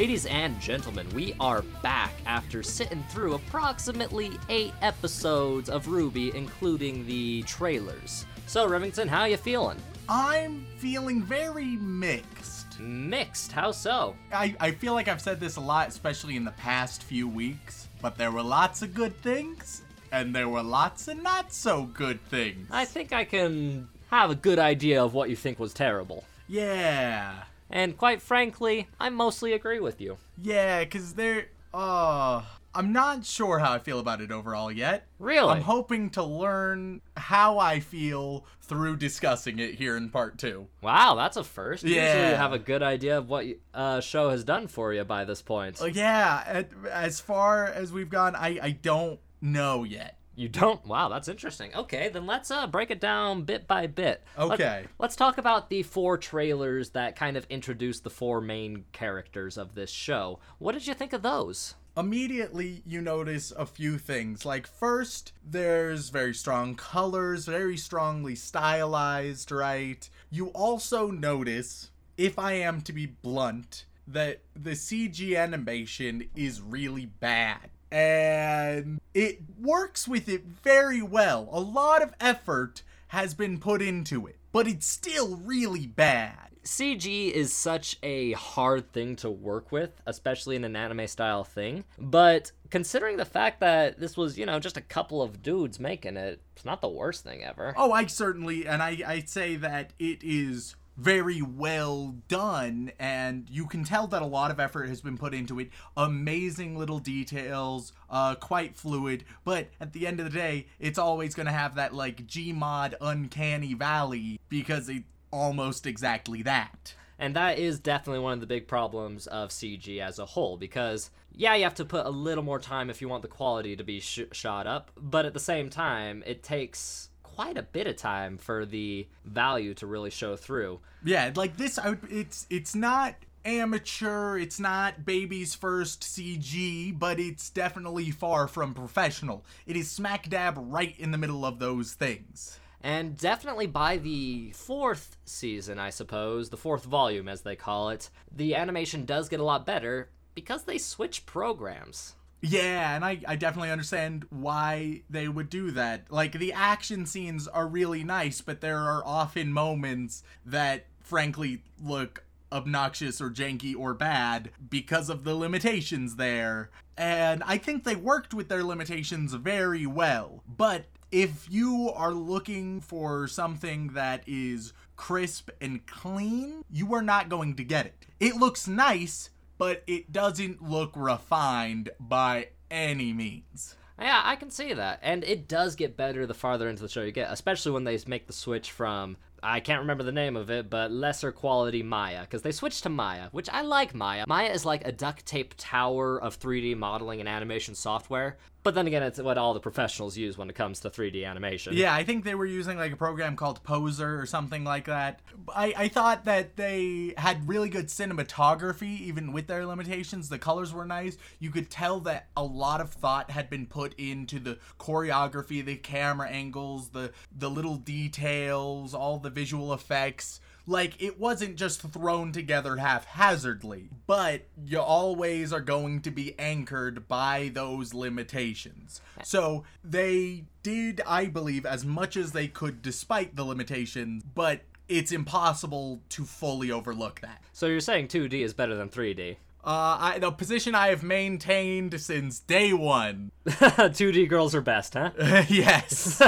[0.04, 7.06] Ladies and gentlemen, we are back after sitting through approximately eight episodes of Ruby, including
[7.06, 8.26] the trailers.
[8.46, 9.78] So, Remington, how you feeling?
[10.06, 12.78] I'm feeling very mixed.
[12.78, 13.50] Mixed.
[13.50, 14.14] How so?
[14.30, 17.88] I, I feel like I've said this a lot, especially in the past few weeks,
[18.02, 19.80] but there were lots of good things,
[20.12, 22.68] and there were lots of not so good things.
[22.70, 26.24] I think I can have a good idea of what you think was terrible.
[26.46, 27.44] Yeah.
[27.70, 30.18] And quite frankly, I mostly agree with you.
[30.40, 31.48] Yeah, because they're.
[31.72, 32.42] Uh,
[32.76, 35.06] I'm not sure how I feel about it overall yet.
[35.18, 35.48] Really?
[35.50, 40.66] I'm hoping to learn how I feel through discussing it here in part two.
[40.82, 41.82] Wow, that's a first.
[41.84, 42.30] Usually Yeah.
[42.30, 45.42] you have a good idea of what a show has done for you by this
[45.42, 45.80] point.
[45.80, 50.18] Uh, yeah, as far as we've gone, I, I don't know yet.
[50.36, 50.84] You don't?
[50.86, 51.74] Wow, that's interesting.
[51.74, 54.22] Okay, then let's uh, break it down bit by bit.
[54.36, 54.86] Let- Okay.
[54.98, 59.74] let's talk about the four trailers that kind of introduced the four main characters of
[59.74, 60.40] this show.
[60.58, 61.74] What did you think of those?
[61.96, 64.44] Immediately, you notice a few things.
[64.44, 70.08] Like, first, there's very strong colors, very strongly stylized, right?
[70.30, 77.06] You also notice, if I am to be blunt, that the CG animation is really
[77.06, 77.70] bad.
[77.94, 81.48] And it works with it very well.
[81.52, 86.44] A lot of effort has been put into it, but it's still really bad.
[86.64, 91.84] CG is such a hard thing to work with, especially in an anime style thing.
[91.96, 96.16] But considering the fact that this was, you know, just a couple of dudes making
[96.16, 97.74] it, it's not the worst thing ever.
[97.76, 103.66] Oh, I certainly, and I, I say that it is very well done, and you
[103.66, 105.70] can tell that a lot of effort has been put into it.
[105.96, 111.34] Amazing little details, uh, quite fluid, but at the end of the day, it's always
[111.34, 116.94] gonna have that like Gmod uncanny valley because it's almost exactly that.
[117.18, 121.10] And that is definitely one of the big problems of CG as a whole, because
[121.36, 123.84] yeah, you have to put a little more time if you want the quality to
[123.84, 127.96] be sh- shot up, but at the same time, it takes quite a bit of
[127.96, 130.80] time for the value to really show through.
[131.04, 137.18] Yeah, like this, I would, it's it's not amateur, it's not baby's first CG, but
[137.20, 139.44] it's definitely far from professional.
[139.66, 142.58] It is smack dab right in the middle of those things.
[142.82, 148.10] And definitely by the fourth season, I suppose, the fourth volume as they call it,
[148.30, 152.14] the animation does get a lot better because they switch programs.
[152.46, 156.12] Yeah, and I, I definitely understand why they would do that.
[156.12, 162.22] Like, the action scenes are really nice, but there are often moments that, frankly, look
[162.52, 166.70] obnoxious or janky or bad because of the limitations there.
[166.98, 170.44] And I think they worked with their limitations very well.
[170.46, 177.30] But if you are looking for something that is crisp and clean, you are not
[177.30, 178.06] going to get it.
[178.20, 183.76] It looks nice, but it doesn't look refined by any means.
[183.98, 184.98] Yeah, I can see that.
[185.02, 187.98] And it does get better the farther into the show you get, especially when they
[188.06, 192.22] make the switch from I can't remember the name of it, but lesser quality Maya,
[192.22, 194.24] because they switched to Maya, which I like Maya.
[194.26, 198.86] Maya is like a duct tape tower of 3D modeling and animation software, but then
[198.86, 201.74] again, it's what all the professionals use when it comes to 3D animation.
[201.76, 205.20] Yeah, I think they were using like a program called Poser or something like that.
[205.54, 210.30] I, I thought that they had really good cinematography, even with their limitations.
[210.30, 211.18] The colors were nice.
[211.38, 215.76] You could tell that a lot of thought had been put into the choreography, the
[215.76, 220.40] camera angles, the the little details, all the visual effects.
[220.66, 227.06] Like it wasn't just thrown together haphazardly, but you always are going to be anchored
[227.06, 229.00] by those limitations.
[229.22, 235.12] So they did, I believe, as much as they could despite the limitations, but it's
[235.12, 237.42] impossible to fully overlook that.
[237.52, 239.36] So you're saying 2D is better than 3D?
[239.66, 243.30] Uh, I, the position I have maintained since day one.
[243.46, 245.12] 2D girls are best, huh?
[245.48, 246.20] yes.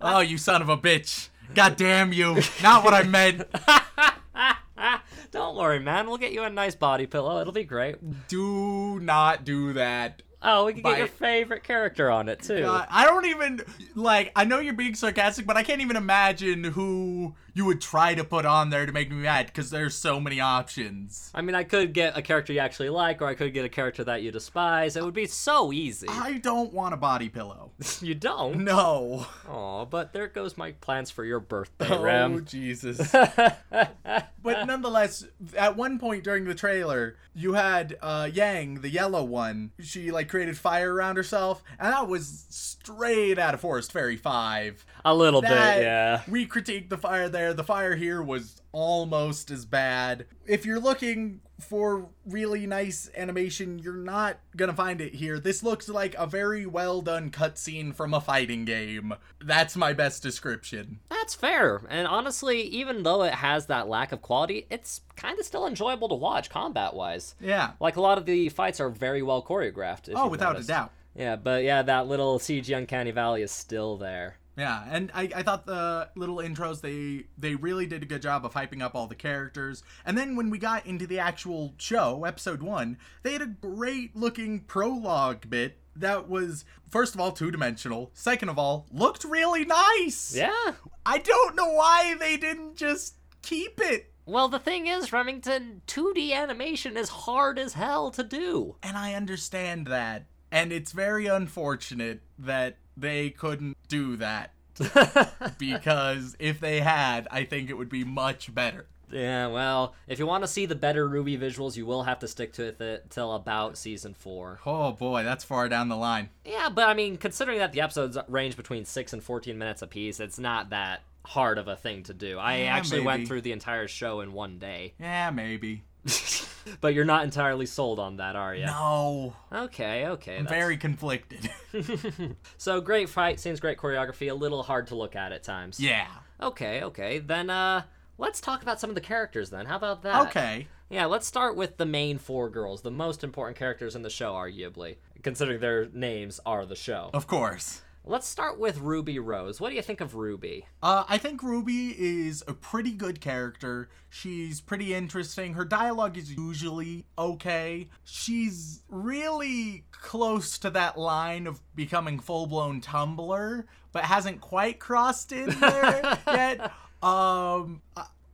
[0.00, 1.28] oh, you son of a bitch.
[1.54, 2.38] God damn you.
[2.62, 3.42] Not what I meant.
[5.30, 6.06] Don't worry, man.
[6.06, 7.40] We'll get you a nice body pillow.
[7.40, 8.28] It'll be great.
[8.28, 10.22] Do not do that.
[10.40, 12.60] Oh, we can get your favorite character on it too.
[12.60, 13.62] God, I don't even
[13.94, 14.30] like.
[14.36, 18.24] I know you're being sarcastic, but I can't even imagine who you would try to
[18.24, 21.30] put on there to make me mad because there's so many options.
[21.34, 23.68] I mean, I could get a character you actually like, or I could get a
[23.68, 24.96] character that you despise.
[24.96, 26.08] It would be so easy.
[26.10, 27.70] I don't want a body pillow.
[28.00, 28.64] you don't?
[28.64, 29.26] No.
[29.48, 32.44] Aw, but there goes my plans for your birthday, Oh Rem.
[32.44, 33.12] Jesus.
[33.70, 35.24] but nonetheless,
[35.56, 39.70] at one point during the trailer, you had uh, Yang, the yellow one.
[39.80, 44.84] She like created fire around herself, and that was straight out of Forest Fairy Five.
[45.04, 46.22] A little That- bit, yeah.
[46.28, 47.43] We critiqued the fire there.
[47.52, 50.26] The fire here was almost as bad.
[50.46, 55.38] If you're looking for really nice animation, you're not gonna find it here.
[55.38, 59.14] This looks like a very well done cutscene from a fighting game.
[59.40, 61.00] That's my best description.
[61.10, 61.82] That's fair.
[61.88, 66.08] And honestly, even though it has that lack of quality, it's kind of still enjoyable
[66.08, 67.34] to watch combat wise.
[67.40, 67.72] Yeah.
[67.80, 70.12] Like a lot of the fights are very well choreographed.
[70.14, 70.68] Oh, without noticed.
[70.68, 70.92] a doubt.
[71.16, 74.38] Yeah, but yeah, that little CG Uncanny Valley is still there.
[74.56, 78.44] Yeah, and I, I thought the little intros they they really did a good job
[78.44, 79.82] of hyping up all the characters.
[80.04, 84.14] And then when we got into the actual show, episode one, they had a great
[84.14, 88.10] looking prologue bit that was first of all two dimensional.
[88.14, 90.34] Second of all, looked really nice.
[90.34, 90.72] Yeah.
[91.04, 94.12] I don't know why they didn't just keep it.
[94.26, 98.76] Well, the thing is, Remington, 2D animation is hard as hell to do.
[98.82, 100.26] And I understand that.
[100.50, 104.52] And it's very unfortunate that they couldn't do that.
[105.58, 108.86] because if they had, I think it would be much better.
[109.10, 112.28] Yeah, well, if you want to see the better Ruby visuals, you will have to
[112.28, 114.58] stick to it till about season four.
[114.66, 116.30] Oh boy, that's far down the line.
[116.44, 120.18] Yeah, but I mean, considering that the episodes range between 6 and 14 minutes apiece,
[120.18, 122.38] it's not that hard of a thing to do.
[122.38, 124.94] I Yeah, actually went through the entire show in one day.
[124.98, 125.84] Yeah, maybe.
[126.80, 128.66] but you're not entirely sold on that, are you?
[128.66, 129.34] No.
[129.52, 130.36] Okay, okay.
[130.38, 131.50] I'm that's- very conflicted.
[132.56, 135.78] So great fight scenes, great choreography, a little hard to look at at times.
[135.80, 136.08] yeah.
[136.40, 137.18] Okay, okay.
[137.20, 137.82] Then uh
[138.18, 139.66] let's talk about some of the characters then.
[139.66, 140.26] How about that?
[140.28, 140.66] Okay.
[140.90, 144.32] Yeah, let's start with the main four girls, the most important characters in the show
[144.34, 147.10] arguably, considering their names are the show.
[147.14, 147.82] Of course.
[148.06, 149.62] Let's start with Ruby Rose.
[149.62, 150.66] What do you think of Ruby?
[150.82, 153.88] Uh, I think Ruby is a pretty good character.
[154.10, 155.54] She's pretty interesting.
[155.54, 157.88] Her dialogue is usually okay.
[158.04, 165.32] She's really close to that line of becoming full blown Tumblr, but hasn't quite crossed
[165.32, 166.72] in there yet.
[167.02, 167.80] Um,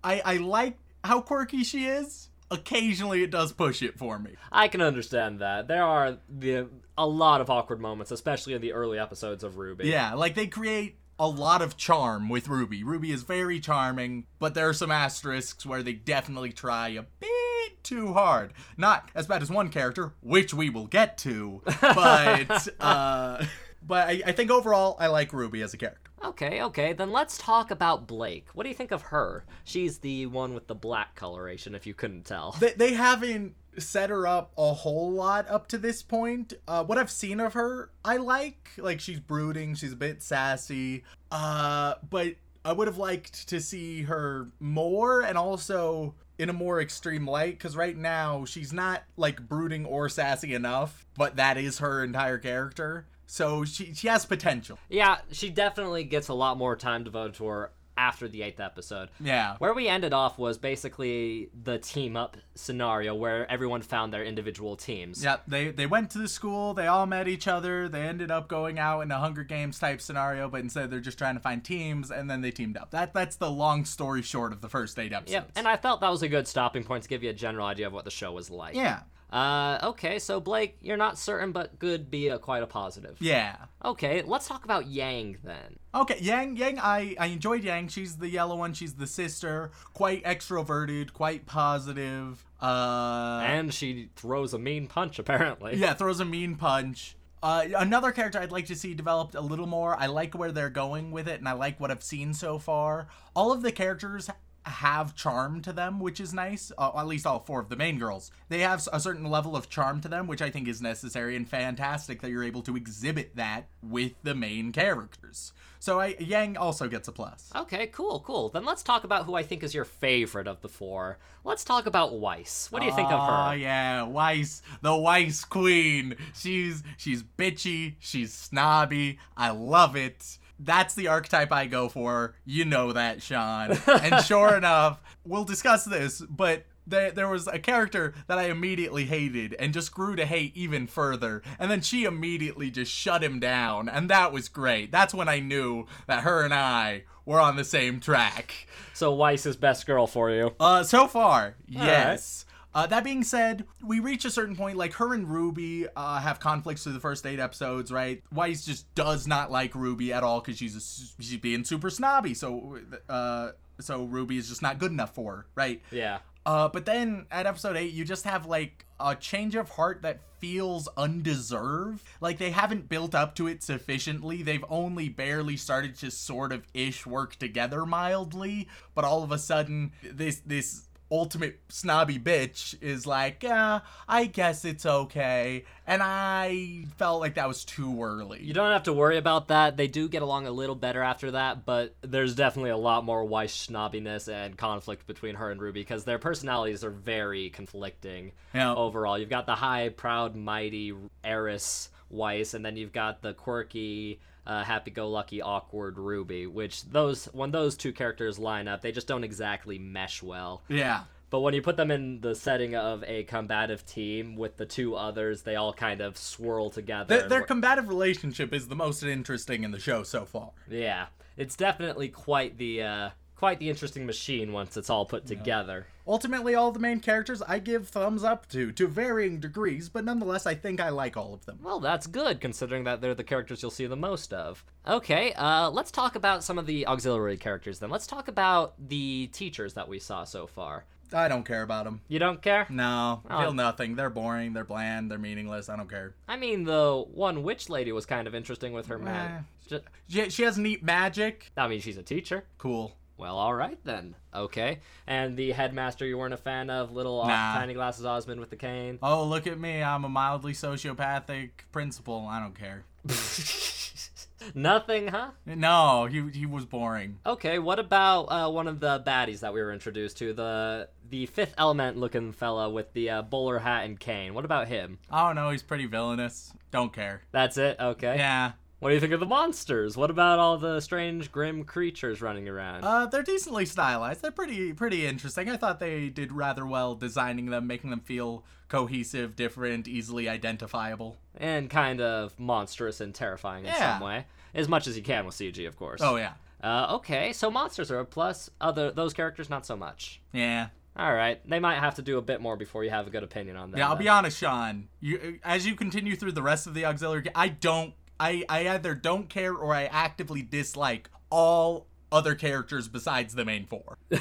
[0.03, 2.30] I I like how quirky she is.
[2.51, 4.33] Occasionally, it does push it for me.
[4.51, 5.69] I can understand that.
[5.69, 9.89] There are the a lot of awkward moments, especially in the early episodes of Ruby.
[9.89, 12.83] Yeah, like they create a lot of charm with Ruby.
[12.83, 17.85] Ruby is very charming, but there are some asterisks where they definitely try a bit
[17.85, 18.53] too hard.
[18.77, 23.45] Not as bad as one character, which we will get to, but uh,
[23.87, 26.10] but I, I think overall I like Ruby as a character.
[26.23, 26.93] Okay, okay.
[26.93, 28.49] Then let's talk about Blake.
[28.53, 29.45] What do you think of her?
[29.65, 32.57] She's the one with the black coloration, if you couldn't tell.
[32.61, 36.55] They, they haven't set her up a whole lot up to this point.
[36.69, 38.71] Uh, what I've seen of her, I like.
[38.77, 41.05] Like she's brooding, she's a bit sassy.
[41.31, 46.81] Uh, but I would have liked to see her more and also in a more
[46.81, 51.79] extreme light because right now she's not like brooding or sassy enough, but that is
[51.79, 53.07] her entire character.
[53.31, 54.77] So she she has potential.
[54.89, 59.09] Yeah, she definitely gets a lot more time devoted to her after the eighth episode.
[59.21, 59.55] Yeah.
[59.59, 64.75] Where we ended off was basically the team up scenario where everyone found their individual
[64.75, 65.23] teams.
[65.23, 68.49] Yeah, they they went to the school, they all met each other, they ended up
[68.49, 71.63] going out in a Hunger Games type scenario, but instead they're just trying to find
[71.63, 72.91] teams and then they teamed up.
[72.91, 75.33] That that's the long story short of the first eight episodes.
[75.33, 77.67] Yep, and I felt that was a good stopping point to give you a general
[77.67, 78.75] idea of what the show was like.
[78.75, 79.03] yeah.
[79.33, 83.17] Uh, okay, so Blake, you're not certain, but could be a, quite a positive.
[83.21, 83.57] Yeah.
[83.85, 85.79] Okay, let's talk about Yang then.
[85.95, 87.89] Okay, Yang Yang I I enjoyed Yang.
[87.89, 92.45] She's the yellow one, she's the sister, quite extroverted, quite positive.
[92.61, 95.77] Uh and she throws a mean punch, apparently.
[95.77, 97.17] Yeah, throws a mean punch.
[97.43, 99.97] Uh, another character I'd like to see developed a little more.
[99.99, 103.09] I like where they're going with it, and I like what I've seen so far.
[103.35, 104.29] All of the characters
[104.65, 106.71] have charm to them, which is nice.
[106.77, 108.31] Uh, at least all four of the main girls.
[108.49, 111.49] They have a certain level of charm to them, which I think is necessary and
[111.49, 115.53] fantastic that you're able to exhibit that with the main characters.
[115.79, 117.51] So I, Yang also gets a plus.
[117.57, 118.51] Okay, cool, cool.
[118.51, 121.19] Then let's talk about who I think is your favorite of the four.
[121.43, 122.69] Let's talk about Weiss.
[122.71, 123.49] What do you think of her?
[123.49, 126.17] Oh yeah, Weiss, the Weiss queen.
[126.35, 129.19] She's she's bitchy, she's snobby.
[129.39, 130.37] I love it.
[130.63, 132.35] That's the archetype I go for.
[132.45, 133.79] You know that, Sean.
[133.87, 139.05] and sure enough, we'll discuss this, but there, there was a character that I immediately
[139.05, 141.43] hated and just grew to hate even further.
[141.59, 143.89] And then she immediately just shut him down.
[143.89, 144.93] And that was great.
[144.93, 148.67] That's when I knew that her and I were on the same track.
[148.93, 150.55] So Weiss is best girl for you.
[150.59, 152.45] Uh, so far, yes.
[152.75, 154.77] Uh, that being said, we reach a certain point.
[154.77, 158.23] Like her and Ruby uh, have conflicts through the first eight episodes, right?
[158.33, 162.35] Weiss just does not like Ruby at all because she's a, she's being super snobby.
[162.35, 162.79] So,
[163.09, 165.83] uh, so Ruby is just not good enough for her, right?
[165.91, 166.19] Yeah.
[166.47, 170.21] Uh, but then at episode 8, you just have like a change of heart that
[170.39, 172.03] feels undeserved.
[172.21, 174.43] Like they haven't built up to it sufficiently.
[174.43, 179.39] They've only barely started to sort of ish work together mildly, but all of a
[179.39, 185.65] sudden this this ultimate snobby bitch is like, yeah, I guess it's okay.
[185.87, 188.43] And I felt like that was too early.
[188.43, 189.77] You don't have to worry about that.
[189.77, 193.25] They do get along a little better after that, but there's definitely a lot more
[193.25, 198.75] Weiss snobbiness and conflict between her and Ruby because their personalities are very conflicting Yeah.
[198.75, 199.19] overall.
[199.19, 200.95] You've got the high, proud, mighty
[201.25, 206.47] heiress Weiss, and then you've got the quirky, uh, happy-go-lucky, awkward Ruby.
[206.47, 210.63] Which those when those two characters line up, they just don't exactly mesh well.
[210.69, 211.03] Yeah.
[211.31, 214.97] But when you put them in the setting of a combative team with the two
[214.97, 217.19] others, they all kind of swirl together.
[217.21, 220.51] Their, their combative relationship is the most interesting in the show so far.
[220.69, 223.11] yeah, it's definitely quite the uh,
[223.41, 225.87] quite the interesting machine once it's all put together.
[226.07, 230.45] Ultimately, all the main characters I give thumbs up to, to varying degrees, but nonetheless,
[230.45, 231.59] I think I like all of them.
[231.63, 234.63] Well, that's good considering that they're the characters you'll see the most of.
[234.87, 237.89] Okay, uh, let's talk about some of the auxiliary characters then.
[237.89, 240.85] Let's talk about the teachers that we saw so far.
[241.11, 242.03] I don't care about them.
[242.09, 242.67] You don't care?
[242.69, 243.41] No, Oh.
[243.41, 243.97] feel nothing.
[243.97, 244.53] They're boring.
[244.53, 245.11] They're bland.
[245.11, 245.71] They're meaningless.
[245.71, 246.15] I don't care.
[246.29, 249.47] I mean, the one witch lady was kind of interesting with her man.
[249.67, 251.51] Ju- She, she has neat magic.
[251.57, 252.45] I mean, she's a teacher.
[252.59, 252.93] Cool.
[253.21, 254.15] Well, all right then.
[254.35, 254.79] Okay.
[255.07, 257.55] And the headmaster you weren't a fan of, little Nah.
[257.55, 258.99] tiny glasses Osmond with the cane.
[259.03, 259.83] Oh, look at me.
[259.83, 262.27] I'm a mildly sociopathic principal.
[262.27, 262.85] I don't care.
[264.55, 265.33] Nothing, huh?
[265.45, 267.19] No, he, he was boring.
[267.27, 267.59] Okay.
[267.59, 271.55] What about uh, one of the baddies that we were introduced to, the the fifth
[271.59, 274.33] element looking fella with the uh, bowler hat and cane?
[274.33, 274.99] What about him?
[275.11, 275.51] I don't know.
[275.51, 276.53] He's pretty villainous.
[276.71, 277.21] Don't care.
[277.33, 277.77] That's it.
[277.79, 278.17] Okay.
[278.17, 278.53] Yeah.
[278.81, 279.97] What do you think of the monsters?
[279.97, 282.83] What about all the strange, Grimm creatures running around?
[282.83, 284.23] Uh, they're decently stylized.
[284.23, 285.49] They're pretty pretty interesting.
[285.51, 291.17] I thought they did rather well designing them, making them feel cohesive, different, easily identifiable.
[291.37, 293.93] and kind of monstrous and terrifying in Yeah.
[293.99, 296.01] some way, as much as you can with CG, of course.
[296.03, 296.33] Oh yeah.
[296.63, 298.51] Uh, okay, so monsters are a plus.
[298.61, 300.21] Other those characters not so much.
[300.33, 300.69] Yeah.
[300.97, 303.23] All right, they might have to do a bit more before you have a good
[303.23, 303.79] opinion on them.
[303.79, 304.05] Yeah, I'll then.
[304.05, 304.89] be honest, Sean.
[305.01, 308.95] You as you continue through the rest of the auxiliary, I don't I I either
[308.95, 313.99] don't care or I actively dislike all other characters besides the main four.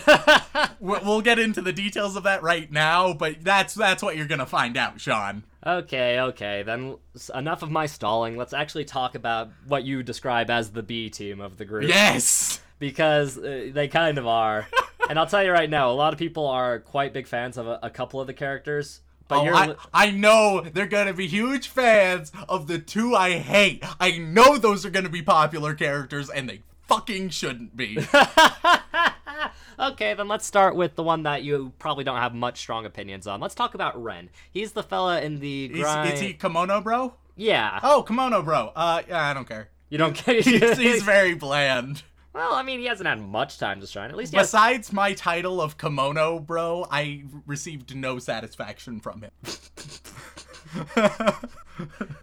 [0.79, 4.27] We- we'll get into the details of that right now, but that's that's what you're
[4.27, 5.43] going to find out, Sean.
[5.65, 6.95] Okay, okay, then
[7.35, 8.37] enough of my stalling.
[8.37, 11.89] Let's actually talk about what you describe as the B team of the group.
[11.89, 12.61] Yes.
[12.79, 14.67] because uh, they kind of are.
[15.09, 17.67] and I'll tell you right now, a lot of people are quite big fans of
[17.67, 19.01] a, a couple of the characters.
[19.29, 23.37] But Oh, you're I, I know they're gonna be huge fans of the two I
[23.37, 23.83] hate.
[23.99, 27.99] I know those are gonna be popular characters, and they fucking shouldn't be.
[29.79, 33.27] okay, then let's start with the one that you probably don't have much strong opinions
[33.27, 33.39] on.
[33.39, 34.29] Let's talk about Ren.
[34.51, 36.13] He's the fella in the is, grind.
[36.13, 37.13] is he kimono bro?
[37.35, 37.79] Yeah.
[37.83, 38.71] Oh, kimono bro.
[38.75, 39.69] Uh, yeah, I don't care.
[39.89, 42.03] You don't get He's, he's very bland.
[42.33, 44.11] Well, I mean, he hasn't had much time to shine.
[44.11, 49.23] At least he has Besides my title of kimono bro, I received no satisfaction from
[49.23, 49.31] him.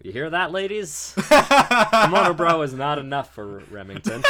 [0.02, 1.14] You hear that, ladies?
[1.90, 4.22] Kimono Bro is not enough for Remington.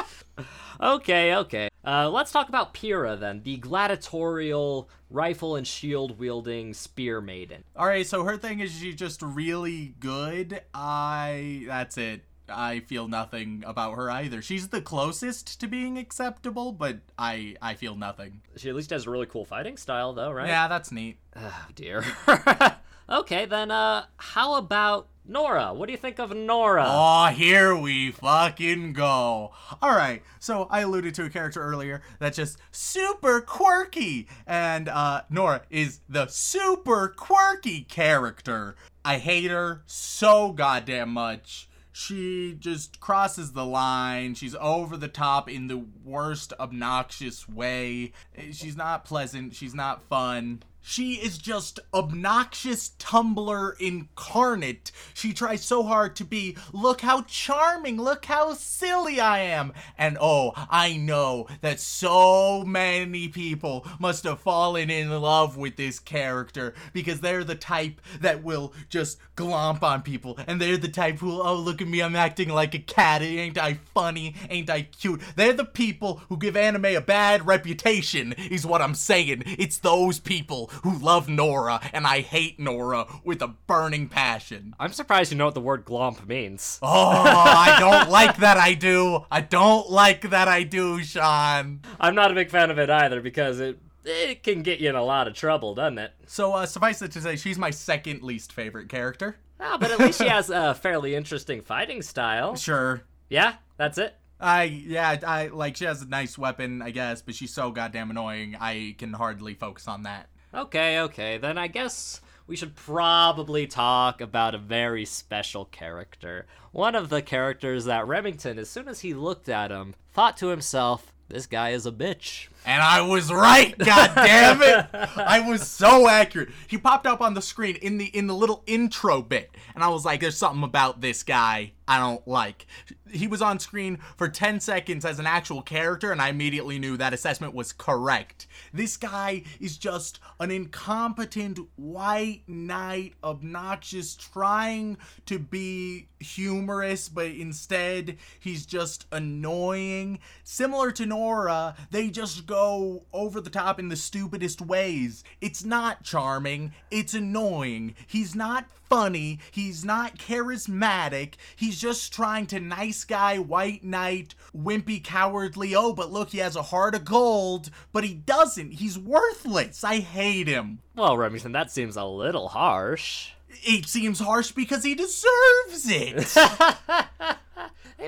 [0.80, 1.68] okay, okay.
[1.86, 7.64] Uh, let's talk about Pyrrha then, the gladiatorial rifle and shield wielding spear maiden.
[7.76, 10.62] All right, so her thing is she's just really good.
[10.74, 12.24] I that's it.
[12.50, 14.42] I feel nothing about her either.
[14.42, 18.40] She's the closest to being acceptable, but I I feel nothing.
[18.56, 20.48] She at least has a really cool fighting style, though, right?
[20.48, 21.18] Yeah, that's neat.
[21.36, 22.04] Oh dear.
[23.10, 25.74] okay, then uh, how about Nora?
[25.74, 26.86] What do you think of Nora?
[26.88, 29.52] Oh, here we fucking go.
[29.82, 35.22] All right, so I alluded to a character earlier that's just super quirky, and uh,
[35.28, 38.76] Nora is the super quirky character.
[39.04, 41.67] I hate her so goddamn much.
[42.00, 44.36] She just crosses the line.
[44.36, 48.12] She's over the top in the worst obnoxious way.
[48.52, 49.56] She's not pleasant.
[49.56, 50.62] She's not fun.
[50.80, 54.90] She is just obnoxious Tumblr incarnate.
[55.12, 59.72] She tries so hard to be, look how charming, look how silly I am.
[59.98, 65.98] And oh, I know that so many people must have fallen in love with this
[65.98, 70.38] character because they're the type that will just glomp on people.
[70.46, 73.20] And they're the type who, oh, look at me, I'm acting like a cat.
[73.22, 74.34] Ain't I funny?
[74.48, 75.20] Ain't I cute?
[75.36, 79.42] They're the people who give anime a bad reputation, is what I'm saying.
[79.46, 84.74] It's those people who love Nora, and I hate Nora with a burning passion.
[84.78, 86.78] I'm surprised you know what the word glomp means.
[86.82, 89.24] Oh, I don't like that I do.
[89.30, 91.80] I don't like that I do, Sean.
[91.98, 94.94] I'm not a big fan of it either because it it can get you in
[94.94, 96.12] a lot of trouble, doesn't it?
[96.26, 99.36] So, uh, suffice it to say, she's my second least favorite character.
[99.60, 102.56] Ah, but at least she has a fairly interesting fighting style.
[102.56, 103.02] Sure.
[103.28, 104.14] Yeah, that's it.
[104.40, 108.10] I, yeah, I, like, she has a nice weapon, I guess, but she's so goddamn
[108.10, 110.28] annoying, I can hardly focus on that.
[110.54, 111.38] Okay, okay.
[111.38, 116.46] Then I guess we should probably talk about a very special character.
[116.72, 120.48] One of the characters that Remington, as soon as he looked at him, thought to
[120.48, 122.48] himself, this guy is a bitch.
[122.68, 124.86] And I was right, god damn it.
[125.16, 126.50] I was so accurate.
[126.66, 129.88] He popped up on the screen in the in the little intro bit, and I
[129.88, 132.66] was like, there's something about this guy I don't like.
[133.10, 136.98] He was on screen for 10 seconds as an actual character, and I immediately knew
[136.98, 138.46] that assessment was correct.
[138.74, 148.18] This guy is just an incompetent white knight, obnoxious, trying to be humorous, but instead
[148.38, 150.18] he's just annoying.
[150.44, 155.22] Similar to Nora, they just go over the top in the stupidest ways.
[155.40, 157.94] It's not charming, it's annoying.
[158.06, 165.02] He's not funny, he's not charismatic, he's just trying to nice guy, white knight, wimpy,
[165.02, 165.74] cowardly.
[165.74, 168.72] Oh, but look, he has a heart of gold, but he doesn't.
[168.72, 169.84] He's worthless.
[169.84, 170.80] I hate him.
[170.96, 173.32] Well, Remington, that seems a little harsh.
[173.62, 176.36] It seems harsh because he deserves it.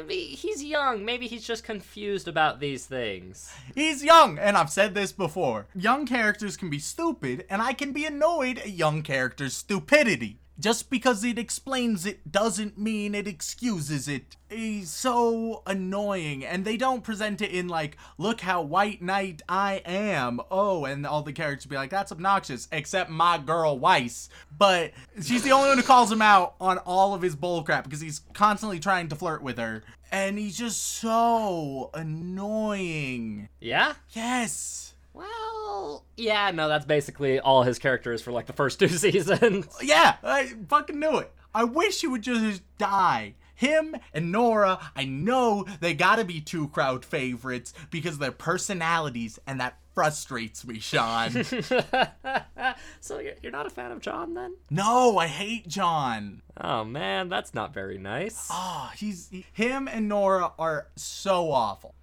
[0.09, 1.05] He's young.
[1.05, 3.53] Maybe he's just confused about these things.
[3.75, 5.67] He's young, and I've said this before.
[5.75, 10.39] Young characters can be stupid, and I can be annoyed at young characters' stupidity.
[10.61, 14.37] Just because it explains it doesn't mean it excuses it.
[14.51, 19.81] He's so annoying, and they don't present it in like, look how white knight I
[19.87, 20.39] am.
[20.51, 24.29] Oh, and all the characters be like, that's obnoxious, except my girl Weiss.
[24.57, 24.93] But
[25.23, 28.21] she's the only one who calls him out on all of his bullcrap because he's
[28.35, 29.83] constantly trying to flirt with her.
[30.13, 33.49] And he's just so annoying.
[33.61, 33.95] Yeah?
[34.11, 34.90] Yes.
[35.13, 39.67] Well, yeah, no, that's basically all his character is for like the first two seasons.
[39.83, 41.33] Yeah, I fucking knew it.
[41.55, 43.35] I wish he would just die.
[43.55, 49.39] Him and Nora, I know they gotta be two crowd favorites because of their personalities,
[49.47, 51.45] and that frustrates me, Sean.
[53.01, 54.55] so you're you're not a fan of Jaune then?
[54.71, 56.41] no, I hate Jaune.
[56.59, 58.49] Oh man, that's not very nice.
[58.51, 61.95] Oh, he's he- him and Nora are so awful.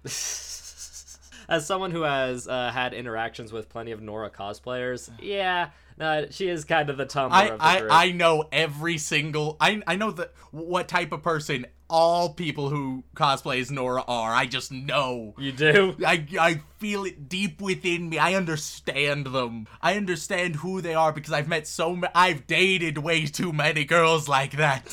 [1.48, 6.48] As someone who has uh, had interactions with plenty of Nora cosplayers, yeah, no, she
[6.48, 7.92] is kind of the Tumblr I, of the I, group.
[7.92, 13.02] I know every single I I know the what type of person all people who
[13.16, 14.32] cosplay as Nora are.
[14.32, 15.34] I just know.
[15.38, 15.96] you do?
[16.04, 18.18] I, I feel it deep within me.
[18.18, 19.66] I understand them.
[19.80, 23.84] I understand who they are because I've met so ma- I've dated way too many
[23.84, 24.84] girls like that.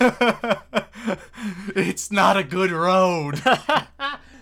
[1.76, 3.42] it's not a good road.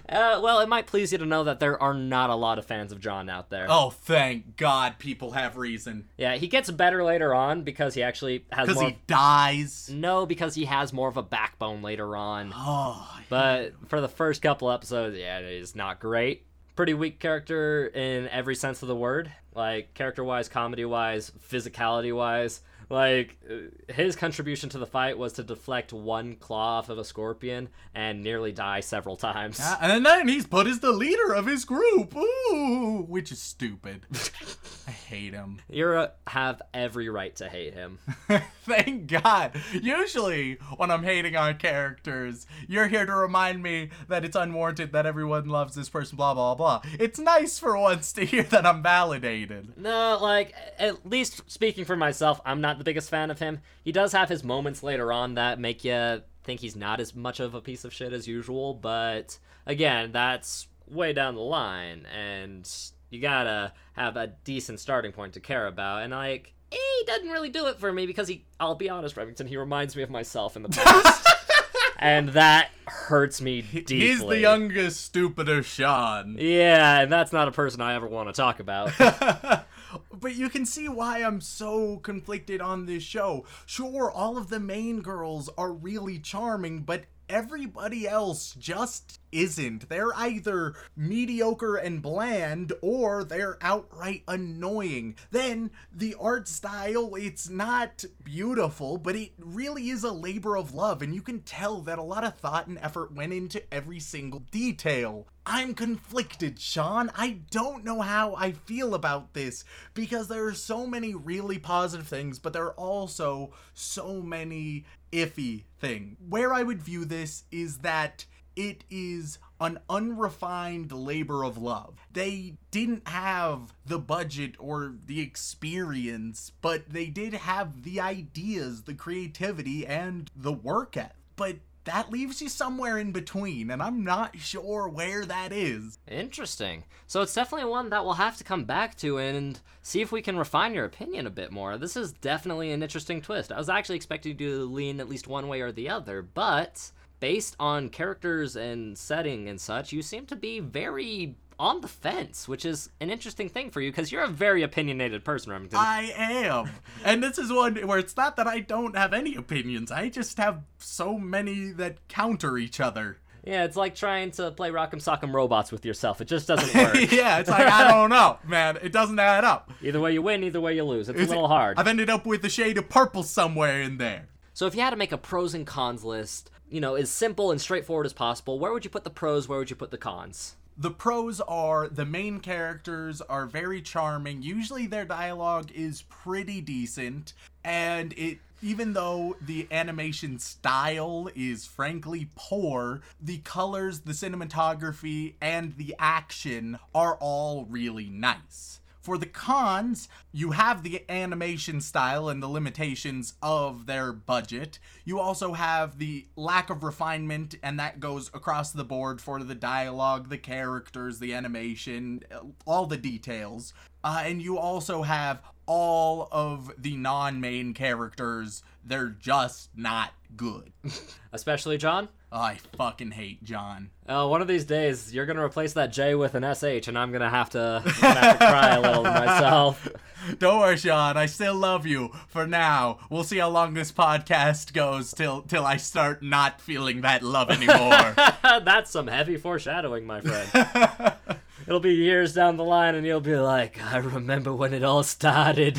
[0.08, 2.64] Uh, well, it might please you to know that there are not a lot of
[2.64, 3.66] fans of Jaune out there.
[3.68, 6.08] oh, thank God people have reason.
[6.16, 8.90] Yeah, he gets better later on because he actually has Because more.
[8.90, 9.90] he dies.
[9.92, 12.52] No, because he has more of a backbone later on.
[12.54, 16.44] Oh, But for the first couple episodes, yeah, is not great.
[16.76, 19.30] Pretty weak character in every sense of the word.
[19.54, 22.60] Like, character wise, comedy wise, physicality wise.
[22.90, 27.04] Like, uh, his contribution to the fight was to deflect one claw off of a
[27.04, 29.58] scorpion and nearly die several times.
[29.58, 32.16] Yeah, and then he's put as the leader of his group.
[32.16, 34.06] Ooh, which is stupid.
[34.88, 35.60] I hate him.
[35.68, 37.98] You have every right to hate him.
[38.64, 39.60] Thank God.
[39.72, 45.04] Usually, when I'm hating on characters, you're here to remind me that it's unwarranted that
[45.06, 46.82] everyone loves this person, blah, blah, blah.
[46.98, 49.76] It's nice for once to hear that I'm validated.
[49.76, 53.60] No, like, at least speaking for myself, I'm not the biggest fan of him.
[53.84, 57.40] He does have his moments later on that make you think he's not as much
[57.40, 62.68] of a piece of shit as usual, but again, that's way down the line, and
[63.10, 67.48] you gotta have a decent starting point to care about, and like, he doesn't really
[67.48, 70.56] do it for me because he, I'll be honest, Remington, he reminds me of myself
[70.56, 71.26] in the past.
[71.98, 74.00] and that hurts me deeply.
[74.00, 76.36] He's the youngest, stupider Sean.
[76.38, 78.92] Yeah, and that's not a person I ever want to talk about.
[80.12, 83.44] but you can see why I'm so conflicted on this show.
[83.66, 89.88] Sure, all of the main girls are really charming, but everybody else just isn't.
[89.88, 95.16] They're either mediocre and bland or they're outright annoying.
[95.30, 101.02] Then the art style, it's not beautiful, but it really is a labor of love,
[101.02, 104.40] and you can tell that a lot of thought and effort went into every single
[104.50, 105.26] detail.
[105.50, 107.10] I'm conflicted, Sean.
[107.16, 109.64] I don't know how I feel about this
[109.94, 115.64] because there are so many really positive things, but there are also so many iffy
[115.78, 116.16] thing.
[116.28, 118.24] Where I would view this is that
[118.56, 121.94] it is an unrefined labor of love.
[122.12, 128.94] They didn't have the budget or the experience, but they did have the ideas, the
[128.94, 131.14] creativity, and the work ethic.
[131.36, 131.58] But
[131.88, 135.98] that leaves you somewhere in between, and I'm not sure where that is.
[136.06, 136.84] Interesting.
[137.06, 140.22] So it's definitely one that we'll have to come back to and see if we
[140.22, 141.78] can refine your opinion a bit more.
[141.78, 143.50] This is definitely an interesting twist.
[143.50, 146.92] I was actually expecting you to lean at least one way or the other, but
[147.20, 152.46] based on characters and setting and such, you seem to be very on the fence,
[152.46, 155.78] which is an interesting thing for you because you're a very opinionated person, Remington.
[155.78, 156.70] I am.
[157.04, 159.90] And this is one where it's not that I don't have any opinions.
[159.90, 163.18] I just have so many that counter each other.
[163.44, 166.20] yeah, it's like trying to play Rock'em Sock'em Robots with yourself.
[166.20, 166.94] It just doesn't work.
[167.12, 168.78] yeah, it's like I don't know, man.
[168.82, 169.70] It doesn't add up.
[169.82, 171.08] either way you win, either way you lose.
[171.08, 171.78] It's, It's- a little hard.
[171.78, 174.28] I've ended up with a shade of purple somewhere in there.
[174.54, 177.50] So if you had to make a pros and cons list, you know, as simple
[177.50, 179.48] and straightforward as possible, where would you put the pros?
[179.48, 180.56] Where would you put the cons?
[180.80, 184.42] The pros are the main characters are very charming.
[184.42, 187.32] Usually their dialogue is pretty decent
[187.64, 195.76] and it even though the animation style is frankly poor, the colors, the cinematography, and
[195.76, 198.80] the action are all really nice.
[199.08, 204.78] For the cons, you have the animation style and the limitations of their budget.
[205.06, 209.54] You also have the lack of refinement, and that goes across the board for the
[209.54, 212.20] dialogue, the characters, the animation,
[212.66, 213.72] all the details.
[214.04, 218.62] Uh, and you also have all of the non main characters.
[218.84, 220.70] They're just not good.
[221.32, 222.10] Especially Jaune?
[222.30, 223.88] I fucking hate Jaune.
[224.06, 227.10] Uh, one of these days, you're gonna replace that J with an SH, and I'm
[227.10, 229.88] gonna have to, gonna have to cry a little to myself.
[230.38, 231.16] Don't worry, Sean.
[231.16, 232.10] I still love you.
[232.28, 237.00] For now, we'll see how long this podcast goes till till I start not feeling
[237.00, 238.14] that love anymore.
[238.42, 241.14] That's some heavy foreshadowing, my friend.
[241.66, 245.02] It'll be years down the line, and you'll be like, I remember when it all
[245.02, 245.78] started.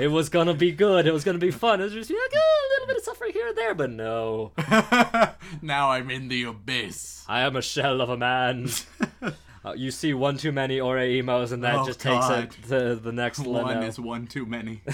[0.00, 1.06] it was gonna be good.
[1.06, 1.80] It was gonna be fun.
[1.80, 4.52] It was just like oh, a little bit of suffering and there, but no.
[5.62, 7.24] now I'm in the abyss.
[7.28, 8.68] I am a shell of a man.
[9.66, 13.12] Uh, you see one too many Oreimos, and that Oh, just takes it to the
[13.12, 13.82] next One level.
[13.84, 14.82] is one too many.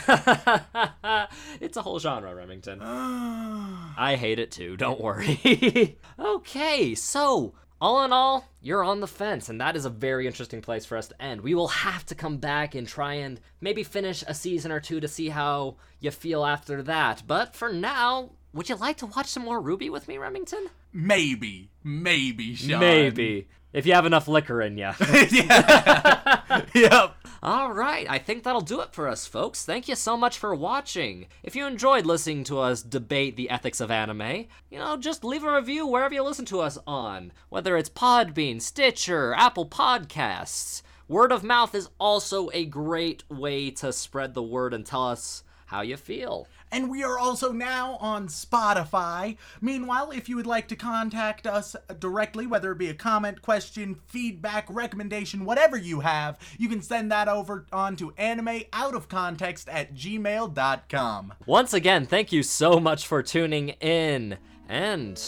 [1.61, 2.81] it's a whole genre, Remington.
[2.83, 5.99] I hate it too, don't worry.
[6.17, 10.61] okay, so all in all, you're on the fence, and that is a very interesting
[10.61, 11.41] place for us to end.
[11.41, 15.01] We will have to come back and try and maybe finish a season or two
[15.01, 17.25] to see how you feel after that.
[17.27, 20.69] But for now, would you like to watch some more Ruby with me, Remington?
[20.93, 22.81] maybe, maybe, Sean.
[22.81, 23.49] Maybe.
[23.73, 24.91] If you have enough liquor in you.
[25.31, 26.63] yeah.
[26.75, 27.15] yep.
[27.43, 29.65] All right, I think that'll do it for us, folks.
[29.65, 31.27] Thank you so much for watching.
[31.43, 35.45] If you enjoyed listening to us debate the ethics of anime, you know, just leave
[35.45, 40.83] a review wherever you listen to us on, whether it's Podbean, Stitcher, Apple Podcasts.
[41.09, 45.43] Word of mouth is also a great way to spread the word and tell us
[45.67, 46.47] how you feel.
[46.73, 49.37] And we are also now on Spotify.
[49.61, 53.97] Meanwhile, if you would like to contact us directly, whether it be a comment, question,
[54.07, 61.35] feedback, recommendation, whatever you have, you can send that over on to animeoutofcontext at gmail.com.
[61.47, 64.39] Once again, thank you so much for tuning in.
[64.69, 65.21] And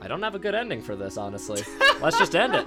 [0.00, 1.62] I don't have a good ending for this, honestly.
[2.00, 2.66] Let's just end it.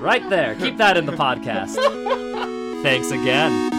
[0.00, 0.54] Right there.
[0.56, 1.76] Keep that in the podcast.
[2.82, 3.75] Thanks again.